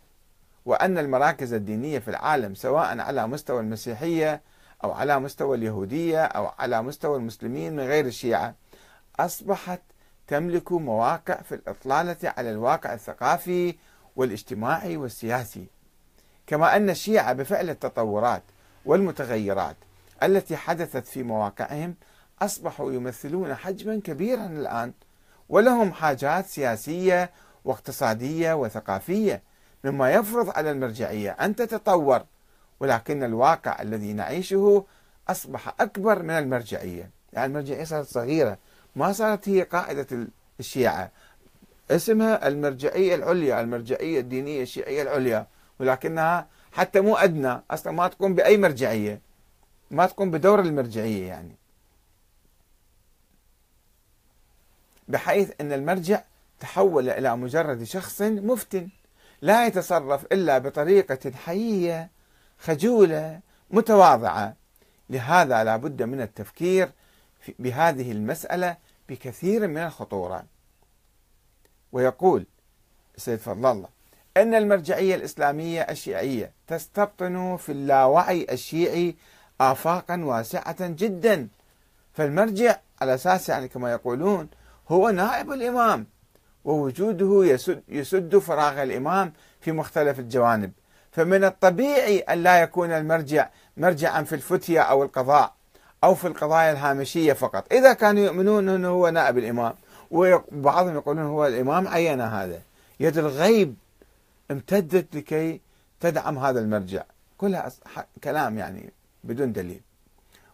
[0.64, 4.40] وأن المراكز الدينية في العالم سواء على مستوى المسيحية
[4.84, 8.54] أو على مستوى اليهودية أو على مستوى المسلمين من غير الشيعة
[9.20, 9.80] أصبحت
[10.28, 13.74] تملك مواقع في الإطلالة على الواقع الثقافي
[14.16, 15.66] والاجتماعي والسياسي.
[16.46, 18.42] كما أن الشيعة بفعل التطورات
[18.84, 19.76] والمتغيرات
[20.22, 21.94] التي حدثت في مواقعهم
[22.42, 24.92] أصبحوا يمثلون حجما كبيرا الآن
[25.48, 27.30] ولهم حاجات سياسية
[27.64, 29.42] واقتصادية وثقافية
[29.84, 32.22] مما يفرض على المرجعية أن تتطور
[32.80, 34.84] ولكن الواقع الذي نعيشه
[35.28, 37.10] أصبح أكبر من المرجعية.
[37.32, 38.58] يعني المرجعية صارت صغيرة
[38.98, 40.26] ما صارت هي قاعدة
[40.60, 41.10] الشيعة.
[41.90, 45.46] اسمها المرجعية العليا المرجعية الدينية الشيعية العليا.
[45.80, 49.20] ولكنها حتى مو أدنى أصلا ما تقوم بأي مرجعية.
[49.90, 51.56] ما تقوم بدور المرجعية يعني.
[55.08, 56.22] بحيث أن المرجع
[56.60, 58.88] تحول إلى مجرد شخص مفتن.
[59.42, 62.10] لا يتصرف إلا بطريقة حيية
[62.58, 64.54] خجولة متواضعة.
[65.10, 66.90] لهذا لا بد من التفكير
[67.58, 68.76] بهذه المسألة
[69.08, 70.44] بكثير من الخطورة
[71.92, 72.46] ويقول
[73.16, 73.88] سيد فضل الله
[74.36, 79.16] أن المرجعية الإسلامية الشيعية تستبطن في اللاوعي الشيعي
[79.60, 81.48] آفاقا واسعة جدا.
[82.12, 84.48] فالمرجع على أساس يعني كما يقولون
[84.88, 86.06] هو نائب الإمام
[86.64, 90.72] ووجوده يسد, يسد فراغ الإمام في مختلف الجوانب.
[91.12, 95.54] فمن الطبيعي أن لا يكون المرجع مرجعا في الفتية أو القضاء.
[96.04, 97.72] أو في القضايا الهامشية فقط.
[97.72, 99.74] إذا كانوا يؤمنون أنه هو نائب الإمام
[100.10, 102.60] وبعضهم يقولون هو الإمام عين هذا.
[103.00, 103.74] يد الغيب
[104.50, 105.60] امتدت لكي
[106.00, 107.02] تدعم هذا المرجع.
[107.38, 107.72] كلها
[108.24, 108.92] كلام يعني
[109.24, 109.80] بدون دليل.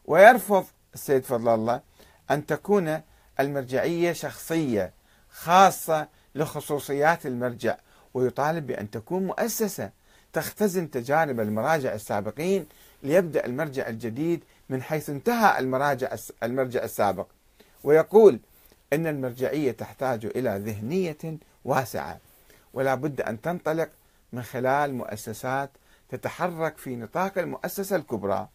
[0.04, 1.80] ويرفض السيد فضل الله
[2.30, 3.00] أن تكون
[3.40, 4.92] المرجعية شخصية
[5.30, 7.76] خاصة لخصوصيات المرجع
[8.14, 9.90] ويطالب بأن تكون مؤسسة
[10.32, 12.66] تختزن تجارب المراجع السابقين
[13.02, 17.26] ليبدأ المرجع الجديد من حيث انتهى المراجع المرجع السابق
[17.84, 18.38] ويقول
[18.92, 22.18] أن المرجعية تحتاج إلى ذهنية واسعة
[22.74, 23.88] ولا بد أن تنطلق
[24.32, 25.70] من خلال مؤسسات
[26.08, 28.48] تتحرك في نطاق المؤسسة الكبرى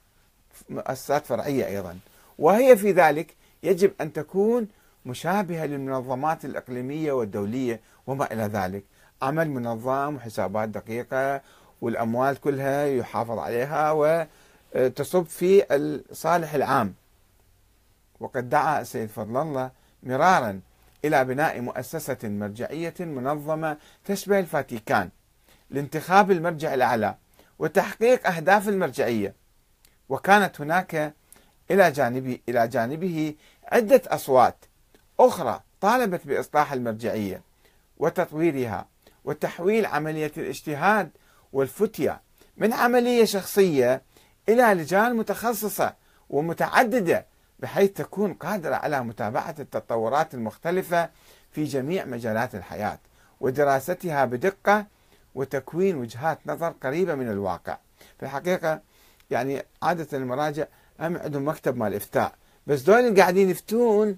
[0.70, 2.00] مؤسسات فرعية أيضا.
[2.40, 4.68] وهي في ذلك يجب أن تكون
[5.06, 8.84] مشابهة للمنظمات الإقليمية والدولية وما إلى ذلك.
[9.22, 11.42] عمل منظم وحسابات دقيقة
[11.82, 13.92] والأموال كلها يحافظ عليها
[14.76, 16.94] وتصب في الصالح العام.
[18.20, 19.72] وقد دعا السيد فضل الله
[20.04, 20.62] مرارا
[21.06, 25.10] إلى بناء مؤسسة مرجعية منظمة تشبه الفاتيكان
[25.70, 27.16] لانتخاب المرجع الأعلى
[27.60, 29.34] وتحقيق أهداف المرجعية.
[30.10, 31.14] وكانت هناك
[31.72, 33.36] إلى جانبه إلى جانبه
[33.72, 34.66] عدة أصوات
[35.20, 37.42] أخرى طالبت بإصلاح المرجعية
[37.98, 38.88] وتطويرها
[39.26, 41.10] وتحويل عملية الاجتهاد
[41.54, 42.22] والفتية
[42.58, 44.02] من عملية شخصية
[44.50, 45.94] إلى لجان متخصصة
[46.30, 47.26] ومتعددة
[47.60, 51.10] بحيث تكون قادرة على متابعة التطورات المختلفة
[51.52, 53.00] في جميع مجالات الحياة
[53.40, 54.86] ودراستها بدقة
[55.36, 57.78] وتكوين وجهات نظر قريبة من الواقع.
[58.20, 58.82] في الحقيقة
[59.32, 60.66] يعني عادة المراجع
[61.00, 62.34] هم عندهم مكتب مال إفتاء
[62.68, 64.18] بس دول اللي قاعدين يفتون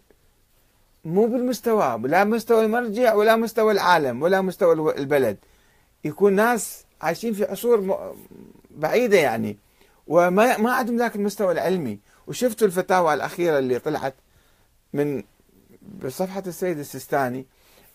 [1.06, 5.38] مو بالمستوى لا مستوى المرجع ولا مستوى العالم ولا مستوى البلد.
[6.04, 8.14] يكون ناس عايشين في عصور
[8.72, 9.58] بعيدة يعني.
[10.08, 12.00] وما ما عندهم ذاك المستوى العلمي.
[12.28, 14.14] وشفتوا الفتاوى الأخيرة اللي طلعت
[14.94, 15.24] من
[16.04, 17.46] بصفحة السيد السيستاني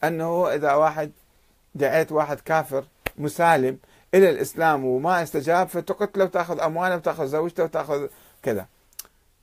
[0.05, 1.11] أنه إذا واحد
[1.75, 2.85] دعيت واحد كافر
[3.19, 3.79] مسالم
[4.15, 8.07] إلى الإسلام وما استجاب فتقتله وتأخذ أموالة وتأخذ زوجته وتأخذ
[8.43, 8.67] كذا.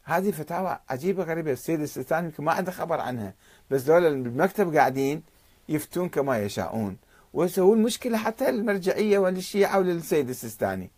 [0.04, 1.52] هذه فتاوى عجيبة غريبة.
[1.52, 3.34] السيد السيستاني ما عنده خبر عنها
[3.72, 5.24] بس دول بالمكتب قاعدين
[5.70, 6.98] يفتون كما يشاءون.
[7.34, 10.90] ويسوون مشكلة حتى للمرجعية وللشيعة وللسيد السيستاني.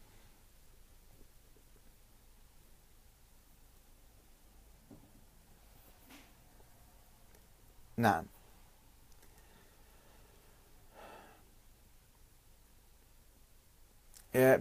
[7.97, 8.25] نعم.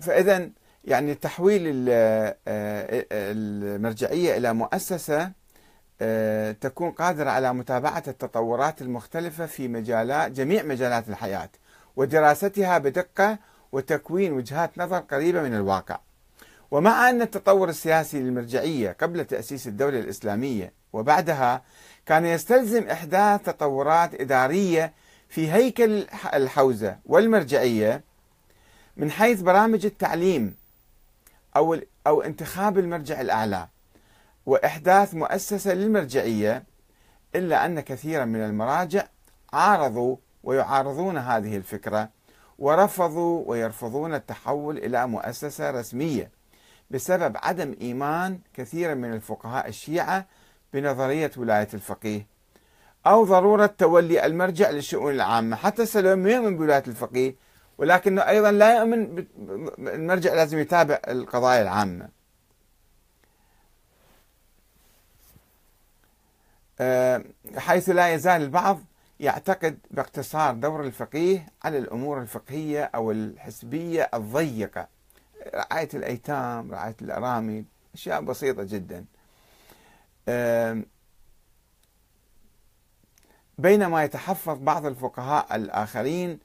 [0.00, 0.50] فإذا
[0.84, 2.36] يعني تحويل آه،
[3.12, 5.32] المرجعية إلى مؤسسة
[6.00, 11.50] آه، تكون قادرة على متابعة التطورات المختلفة في مجالات جميع مجالات الحياة
[11.96, 13.38] ودراستها بدقة
[13.72, 15.98] وتكوين وجهات نظر قريبة من الواقع.
[16.70, 21.62] ومع أن التطور السياسي للمرجعية قبل تأسيس الدولة الإسلامية وبعدها
[22.06, 24.92] كان يستلزم إحداث تطورات إدارية
[25.28, 28.02] في هيكل الحوزة والمرجعية
[28.96, 30.54] من حيث برامج التعليم
[31.56, 33.68] أو أو انتخاب المرجع الأعلى
[34.46, 36.64] وإحداث مؤسسة للمرجعية
[37.34, 39.06] إلا أن كثيرا من المراجع
[39.52, 42.08] عارضوا ويعارضون هذه الفكرة
[42.58, 46.30] ورفضوا ويرفضون التحول إلى مؤسسة رسمية
[46.90, 50.26] بسبب عدم إيمان كثير من الفقهاء الشيعة
[50.74, 52.26] بنظرية ولاية الفقيه.
[53.06, 55.56] أو ضرورة تولي المرجع للشؤون العامة.
[55.56, 57.36] حتى سلوم يؤمن بولاية الفقيه
[57.78, 59.24] ولكنه أيضا لا يؤمن
[59.78, 62.08] المرجع لازم يتابع القضايا العامة.
[66.80, 67.24] آه،
[67.56, 68.80] حيث لا يزال البعض
[69.20, 74.88] يعتقد باقتصار دور الفقيه على الأمور الفقهية أو الحسبية الضيقة.
[75.54, 77.64] رعاية الأيتام رعاية الأرامل
[77.94, 79.04] أشياء بسيطة جدا.
[83.58, 86.38] بينما يتحفظ بعض الفقهاء الآخرين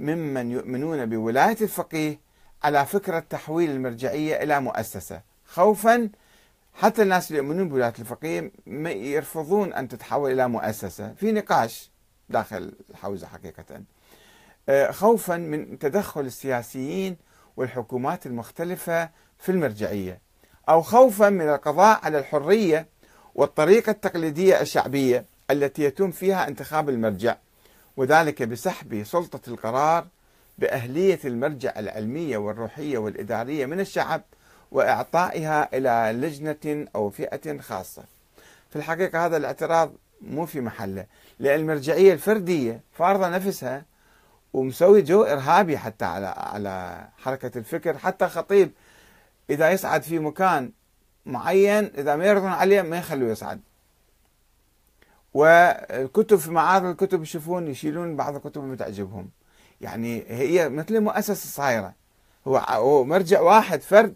[0.00, 2.20] ممن يؤمنون بولاية الفقيه
[2.62, 5.22] على فكرة تحويل المرجعية إلى مؤسسة.
[5.46, 6.10] خوفا
[6.74, 8.52] حتى الناس اللي يؤمنون بولاية الفقيه
[8.86, 11.14] يرفضون أن تتحول إلى مؤسسة.
[11.14, 11.90] في نقاش
[12.28, 13.82] داخل الحوزة حقيقة.
[14.90, 17.16] خوفا من تدخل السياسيين
[17.56, 20.20] والحكومات المختلفة في المرجعية.
[20.70, 22.86] أو خوفا من القضاء على الحرية
[23.34, 27.36] والطريقة التقليدية الشعبية التي يتم فيها انتخاب المرجع
[27.96, 30.06] وذلك بسحب سلطة القرار
[30.58, 34.22] بأهلية المرجع العلمية والروحية والإدارية من الشعب
[34.72, 38.02] وإعطائها إلى لجنة أو فئة خاصة.
[38.70, 39.92] في الحقيقة هذا الاعتراض
[40.22, 41.06] مو في محله
[41.38, 43.84] لأن المرجعية الفردية فارضة نفسها
[44.52, 48.70] ومسوي جو إرهابي حتى على على حركة الفكر حتى خطيب
[49.50, 50.72] إذا يصعد في مكان
[51.26, 53.60] معين إذا ما يرضون عليه ما يخلوه يصعد
[55.34, 59.30] والكتب في معارض الكتب يشوفون يشيلون بعض الكتب اللي تعجبهم.
[59.80, 61.94] يعني هي مثل مؤسسة صايرة.
[62.46, 64.14] هو مرجع واحد فرد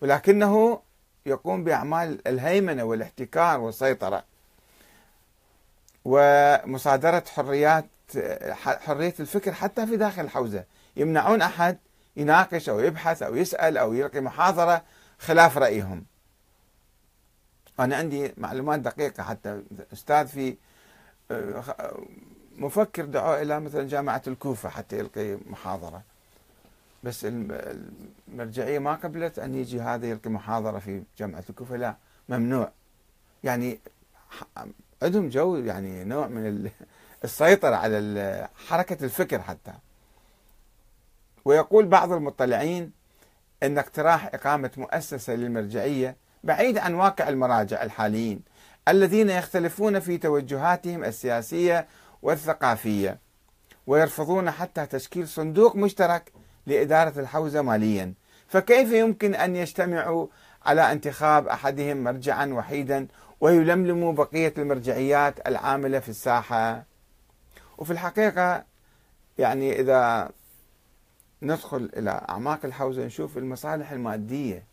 [0.00, 0.80] ولكنه
[1.26, 4.24] يقوم بأعمال الهيمنة والاحتكار والسيطرة.
[6.04, 7.86] ومصادرة حريات
[8.56, 10.64] حرية الفكر حتى في داخل الحوزة
[10.96, 11.78] يمنعون أحد
[12.16, 14.82] يناقش أو يبحث أو يسأل أو يلقي محاضرة
[15.18, 16.04] خلاف رأيهم.
[17.80, 19.62] أنا عندي معلومات دقيقة حتى.
[19.92, 20.56] أستاذ في
[21.30, 21.98] آه،
[22.56, 26.02] مفكر دعوة إلى مثلا جامعة الكوفة حتى يلقي محاضرة.
[27.04, 27.26] بس
[28.28, 31.76] المرجعية ما قبلت أن يجي هذا يلقي محاضرة في جامعة الكوفة.
[31.76, 31.96] لا
[32.28, 32.72] ممنوع.
[33.44, 33.78] يعني
[35.02, 36.70] عندهم جو يعني نوع من
[37.24, 39.72] السيطرة على حركة الفكر حتى.
[41.46, 42.92] ويقول بعض المطلعين
[43.62, 48.40] أن اقتراح إقامة مؤسسة للمرجعية بعيد عن واقع المراجع الحاليين
[48.88, 51.86] الذين يختلفون في توجهاتهم السياسية
[52.22, 53.18] والثقافية
[53.86, 56.32] ويرفضون حتى تشكيل صندوق مشترك
[56.66, 58.14] لإدارة الحوزة ماليا.
[58.48, 60.26] فكيف يمكن أن يجتمعوا
[60.64, 63.06] على انتخاب أحدهم مرجعا وحيدا
[63.40, 66.84] ويلملموا بقية المرجعيات العاملة في الساحة؟
[67.78, 68.64] وفي الحقيقة
[69.38, 70.30] يعني إذا
[71.46, 74.64] ندخل إلى أعماق الحوزة نشوف المصالح المادية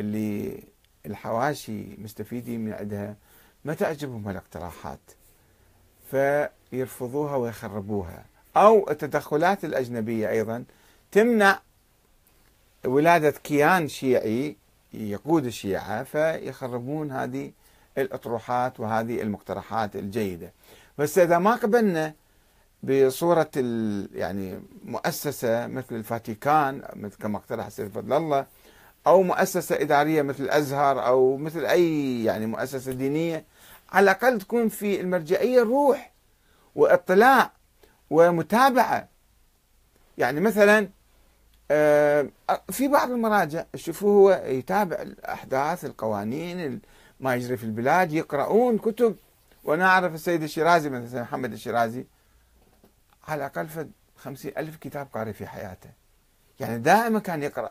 [0.00, 0.62] اللي
[1.06, 3.16] الحواشي مستفيدين من عندها
[3.64, 5.00] ما تعجبهم هالاقتراحات؟
[6.10, 8.24] فيرفضوها ويخربوها.
[8.56, 10.64] أو التدخلات الأجنبية أيضا
[11.12, 11.60] تمنع
[12.84, 14.56] ولادة كيان شيعي
[14.92, 17.52] يقود الشيعة فيخربون هذه
[17.98, 20.52] الأطروحات وهذه المقترحات الجيدة.
[20.98, 22.14] بس إذا ما قبلنا
[22.82, 23.50] بصورة
[24.14, 28.46] يعني مؤسسة مثل الفاتيكان مثل كما اقترح السيد فضل الله
[29.06, 33.44] أو مؤسسة إدارية مثل الأزهر أو مثل أي يعني مؤسسة دينية
[33.92, 36.12] على الأقل تكون في المرجعية روح
[36.74, 37.52] واطلاع
[38.10, 39.08] ومتابعة.
[40.18, 40.88] يعني مثلا
[41.70, 42.28] آه،
[42.70, 46.80] في بعض المراجع شوفوا هو يتابع الأحداث القوانين
[47.20, 49.16] ما يجري في البلاد يقرؤون كتب.
[49.64, 52.06] وأنا أعرف السيد الشيرازي مثلا محمد الشيرازي
[53.28, 55.90] على الأقل فد خمسين ألف كتاب قاري في حياته.
[56.60, 57.70] يعني دائما كان يقرأ.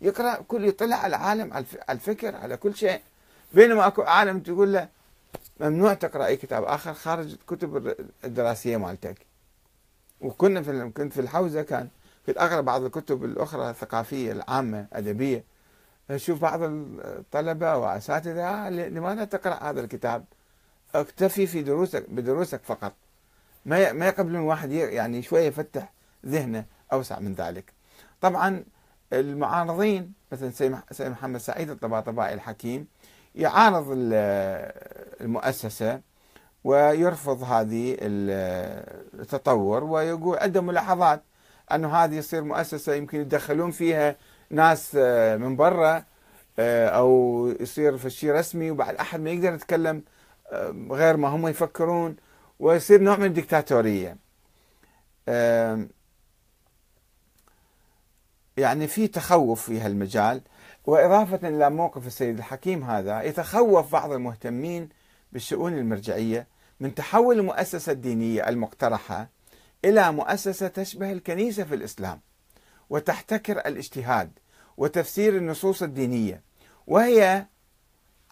[0.00, 3.00] يقرأ كل يطلع على العالم على الفكر على كل شيء.
[3.52, 4.88] بينما أكو عالم تقول له
[5.60, 7.94] ممنوع تقرأ أي كتاب آخر خارج الكتب
[8.24, 9.16] الدراسية مالتك.
[10.20, 11.88] وكنا في كنت في الحوزة كان
[12.26, 15.44] كنت أقرأ بعض الكتب الأخرى الثقافية العامة أدبية.
[16.10, 20.24] أشوف بعض الطلبة وأساتذة آه، لماذا تقرأ هذا الكتاب؟
[20.94, 22.92] اكتفي في دروسك بدروسك فقط.
[23.66, 25.92] ما ما يقبلون واحد يعني شوية يفتح
[26.26, 27.72] ذهنه أوسع من ذلك.
[28.20, 28.64] طبعا
[29.12, 30.50] المعارضين مثلا
[30.90, 32.86] سيد محمد سعيد الطباطبائي الحكيم
[33.34, 33.86] يعارض
[35.20, 36.00] المؤسسة
[36.64, 41.22] ويرفض هذه التطور ويقول عنده ملاحظات
[41.72, 44.16] أنه هذه يصير مؤسسة يمكن يتدخلون فيها
[44.50, 44.94] ناس
[45.40, 46.04] من برا
[46.58, 50.02] أو يصير في شيء رسمي وبعد أحد ما يقدر يتكلم
[50.90, 52.16] غير ما هم يفكرون
[52.62, 54.16] ويصير نوع من الدكتاتورية.
[58.56, 60.40] يعني في تخوف في هالمجال
[60.84, 64.88] وإضافة إلى موقف السيد الحكيم هذا يتخوف بعض المهتمين
[65.32, 66.46] بالشؤون المرجعية
[66.80, 69.28] من تحول المؤسسة الدينية المقترحة
[69.84, 72.20] إلى مؤسسة تشبه الكنيسة في الإسلام
[72.90, 74.30] وتحتكر الاجتهاد
[74.76, 76.42] وتفسير النصوص الدينية
[76.86, 77.46] وهي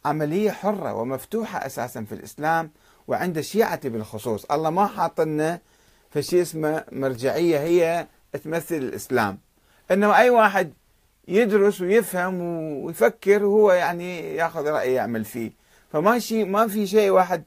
[0.05, 2.71] عملية حرة ومفتوحة أساسا في الإسلام
[3.11, 4.45] وعند الشيعة بالخصوص.
[4.45, 5.61] الله ما حاط لنا
[6.11, 8.07] في شيء اسمه مرجعية هي
[8.45, 9.39] تمثل الإسلام.
[9.91, 10.73] إنما أي واحد
[11.29, 12.41] يدرس ويفهم
[12.85, 15.53] ويفكر هو يعني ياخذ رأي يعمل فيه.
[15.93, 17.43] فما شيء ما في شيء واحد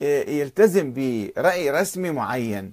[0.00, 2.72] يلتزم برأي رسمي معين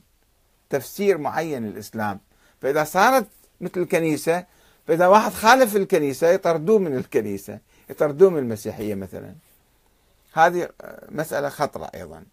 [0.69, 2.19] تفسير معين للإسلام.
[2.61, 3.27] فإذا صارت
[3.61, 4.45] مثل الكنيسة
[4.87, 9.35] فإذا واحد خالف الكنيسة يطردوه من الكنيسة يطردوه من المسيحية مثلا.
[10.33, 10.69] هذه
[11.09, 12.23] مسألة خطرة أيضا.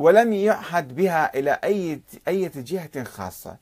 [0.00, 3.56] ولم يعهد بها إلى أي أي جهة خاصة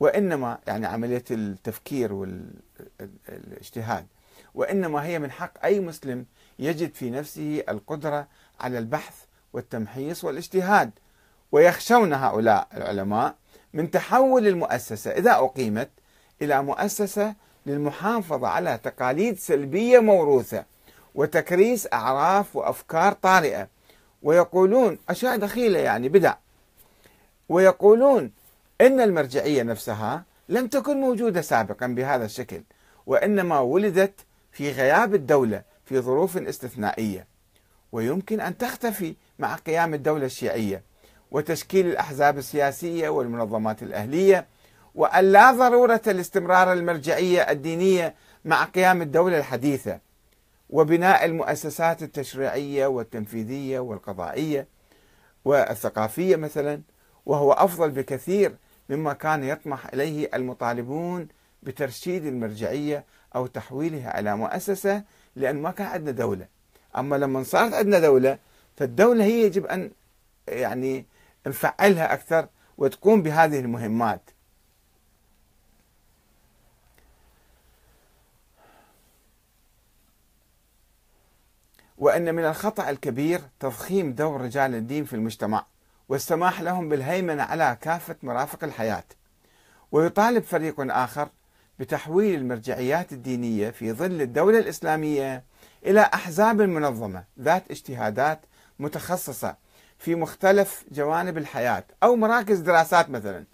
[0.00, 4.06] وإنما يعني عملية التفكير والاجتهاد
[4.54, 6.26] وإنما هي من حق أي مسلم
[6.58, 8.26] يجد في نفسه القدرة
[8.60, 9.14] على البحث
[9.52, 10.90] والتمحيص والاجتهاد.
[11.52, 13.34] ويخشون هؤلاء العلماء
[13.72, 15.90] من تحول المؤسسة إذا أقيمت
[16.42, 17.34] إلى مؤسسة
[17.66, 20.64] للمحافظة على تقاليد سلبية موروثة
[21.14, 23.68] وتكريس أعراف وأفكار طارئة.
[24.22, 26.34] ويقولون أشياء دخيلة يعني بدع.
[27.48, 28.32] ويقولون
[28.80, 32.62] إن المرجعية نفسها لم تكن موجودة سابقا بهذا الشكل
[33.06, 34.14] وإنما ولدت
[34.52, 37.26] في غياب الدولة في ظروف استثنائية.
[37.92, 40.82] ويمكن أن تختفي مع قيام الدولة الشيعية
[41.30, 44.46] وتشكيل الأحزاب السياسية والمنظمات الأهلية
[44.94, 48.14] وأن لا ضرورة لاستمرار المرجعية الدينية
[48.44, 49.98] مع قيام الدولة الحديثة.
[50.70, 54.66] وبناء المؤسسات التشريعية والتنفيذية والقضائية
[55.44, 56.80] والثقافية مثلا
[57.26, 58.56] وهو أفضل بكثير
[58.88, 61.28] مما كان يطمح إليه المطالبون
[61.62, 63.04] بترشيد المرجعية
[63.34, 65.02] أو تحويلها إلى مؤسسة
[65.36, 66.46] لأن ما كان عندنا دولة.
[66.98, 68.38] أما لما صارت عندنا دولة
[68.76, 69.90] فالدولة هي يجب أن
[70.48, 71.06] يعني
[71.46, 72.48] نفعلها أكثر
[72.78, 74.30] وتقوم بهذه المهمات.
[82.00, 85.66] وأن من الخطأ الكبير تضخيم دور رجال الدين في المجتمع
[86.08, 89.04] والسماح لهم بالهيمنة على كافة مرافق الحياة.
[89.92, 91.28] ويطالب فريق آخر
[91.78, 95.44] بتحويل المرجعيات الدينية في ظل الدولة الإسلامية
[95.86, 98.40] إلى أحزاب منظمة ذات اجتهادات
[98.78, 99.56] متخصصة
[99.98, 103.44] في مختلف جوانب الحياة أو مراكز دراسات مثلا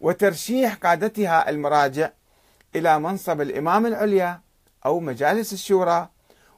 [0.00, 2.10] وترشيح قادتها المراجع
[2.76, 4.40] إلى منصب الإمام العليا
[4.86, 6.08] أو مجالس الشورى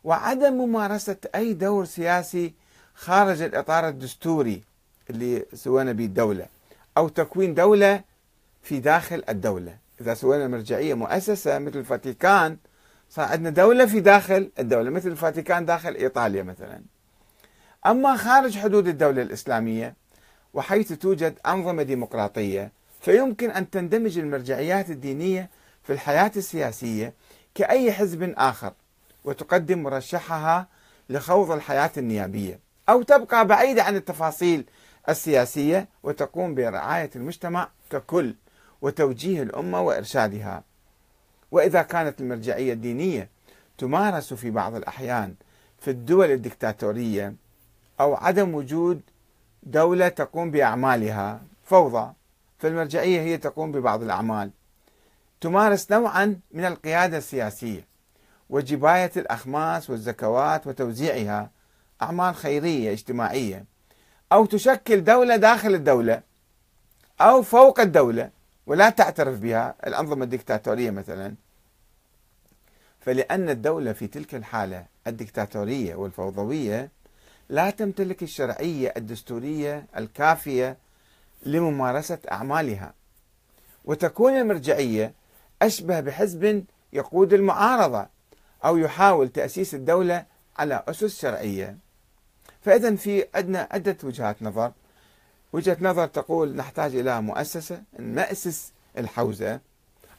[0.04, 2.54] وعدم ممارسة أي دور سياسي
[2.94, 4.62] خارج الإطار الدستوري
[5.10, 6.46] اللي سوينا به الدولة
[6.96, 8.02] أو تكوين دولة
[8.62, 9.76] في داخل الدولة.
[10.00, 12.56] إذا سوينا مرجعية مؤسسة مثل الفاتيكان
[13.10, 16.82] صار عندنا دولة في داخل الدولة مثل الفاتيكان داخل إيطاليا مثلا.
[17.86, 19.94] أما خارج حدود الدولة الإسلامية
[20.54, 25.50] وحيث توجد أنظمة ديمقراطية فيمكن أن تندمج المرجعيات الدينية
[25.82, 27.14] في الحياة السياسية
[27.54, 28.72] كأي حزب آخر.
[29.24, 30.66] وتقدم مرشحها
[31.10, 32.60] لخوض الحياة النيابية.
[32.88, 34.64] أو تبقى بعيدة عن التفاصيل
[35.08, 38.34] السياسية وتقوم برعاية المجتمع ككل
[38.82, 40.62] وتوجيه الأمة وإرشادها.
[41.50, 43.28] وإذا كانت المرجعية الدينية
[43.78, 45.34] تمارس في بعض الأحيان
[45.78, 47.34] في الدول الدكتاتورية
[48.00, 49.00] أو عدم وجود
[49.62, 52.12] دولة تقوم بأعمالها فوضى
[52.58, 54.50] فالمرجعية هي تقوم ببعض الأعمال.
[55.40, 57.91] تمارس نوعا من القيادة السياسية.
[58.52, 61.50] وجباية الأخماس والزكوات وتوزيعها
[62.02, 63.64] أعمال خيرية اجتماعية.
[64.32, 66.22] أو تشكل دولة داخل الدولة
[67.20, 68.30] أو فوق الدولة
[68.66, 71.34] ولا تعترف بها الأنظمة الدكتاتورية مثلا.
[73.00, 76.90] فلأن الدولة في تلك الحالة الدكتاتورية والفوضوية
[77.48, 80.76] لا تمتلك الشرعية الدستورية الكافية
[81.46, 82.94] لممارسة أعمالها.
[83.84, 85.12] وتكون المرجعية
[85.62, 88.06] أشبه بحزب يقود المعارضة
[88.64, 90.24] أو يحاول تأسيس الدولة
[90.56, 91.76] على أسس شرعية.
[92.60, 94.72] فإذا في عندنا عدة وجهات نظر.
[95.52, 99.60] وجهة نظر تقول نحتاج إلى مؤسسة نأسس الحوزة.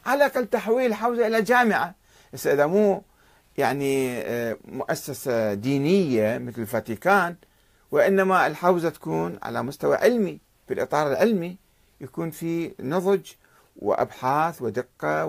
[0.06, 1.96] على الأقل تحويل الحوزة إلى جامعة.
[2.34, 3.04] إذا مو
[3.58, 7.36] يعني آه، مؤسسة دينية مثل الفاتيكان
[7.92, 11.58] وإنما الحوزة تكون على مستوى علمي في الإطار العلمي
[12.02, 13.32] يكون في نضج
[13.76, 15.26] وأبحاث ودقة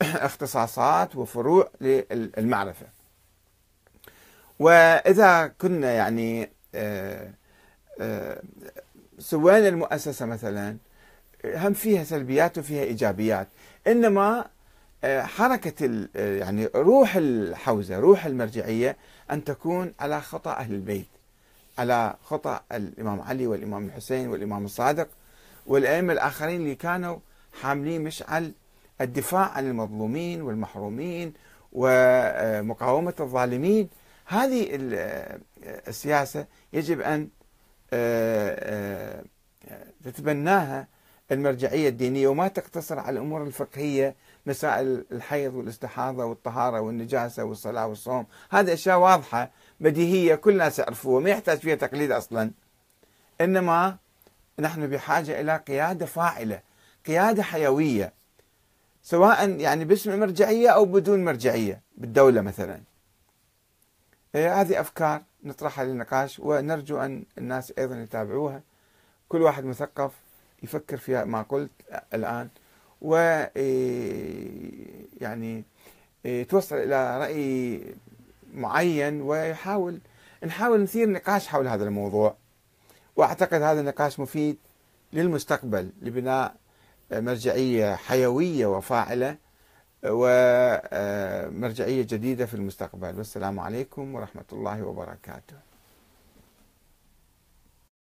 [0.14, 2.86] واختصاصات وفروع للمعرفة.
[4.58, 7.30] وإذا كنا يعني آه،
[8.00, 8.42] آه،
[9.18, 10.76] سوينا المؤسسة مثلا
[11.44, 13.48] هم فيها سلبيات وفيها إيجابيات.
[13.86, 14.44] إنما
[15.04, 18.96] آه، حركة يعني روح الحوزة روح المرجعية
[19.30, 21.06] أن تكون على خطأ أهل البيت
[21.78, 25.08] على خطأ الإمام علي والإمام الحسين والإمام الصادق
[25.66, 27.18] والأئمة الآخرين اللي كانوا
[27.62, 28.52] حاملين مشعل
[29.00, 31.32] الدفاع عن المظلومين والمحرومين
[31.72, 33.88] ومقاومة الظالمين.
[34.26, 34.68] هذه
[35.88, 37.28] السياسة يجب أن
[40.04, 40.86] تتبناها
[41.32, 44.14] المرجعية الدينية وما تقتصر على الأمور الفقهية
[44.46, 48.26] مسائل الحيض والإستحاضة والطهارة والنجاسة والصلاة والصوم.
[48.50, 52.50] هذه أشياء واضحة بديهية كل الناس يعرفوها ما يحتاج فيها تقليد أصلا.
[53.40, 53.96] إنما
[54.58, 56.60] نحن بحاجة إلى قيادة فاعلة
[57.06, 58.12] قيادة حيوية.
[59.10, 62.80] سواء يعني باسم المرجعية أو بدون مرجعية بالدولة مثلا.
[64.34, 68.62] إيه، هذه أفكار نطرحها للنقاش ونرجو أن الناس أيضا يتابعوها.
[69.28, 70.12] كل واحد مثقف
[70.62, 71.70] يفكر في ما قلت
[72.14, 72.48] الآن
[73.02, 73.16] و
[75.20, 75.64] يعني
[76.48, 77.80] توصل إلى رأي
[78.54, 79.98] معين ويحاول
[80.46, 82.36] نحاول نثير نقاش حول هذا الموضوع.
[83.16, 84.56] وأعتقد هذا النقاش مفيد
[85.12, 86.54] للمستقبل لبناء
[87.12, 89.36] مرجعية حيوية وفاعلة
[90.06, 93.16] ومرجعية جديدة في المستقبل.
[93.18, 95.69] والسلام عليكم ورحمة الله وبركاته.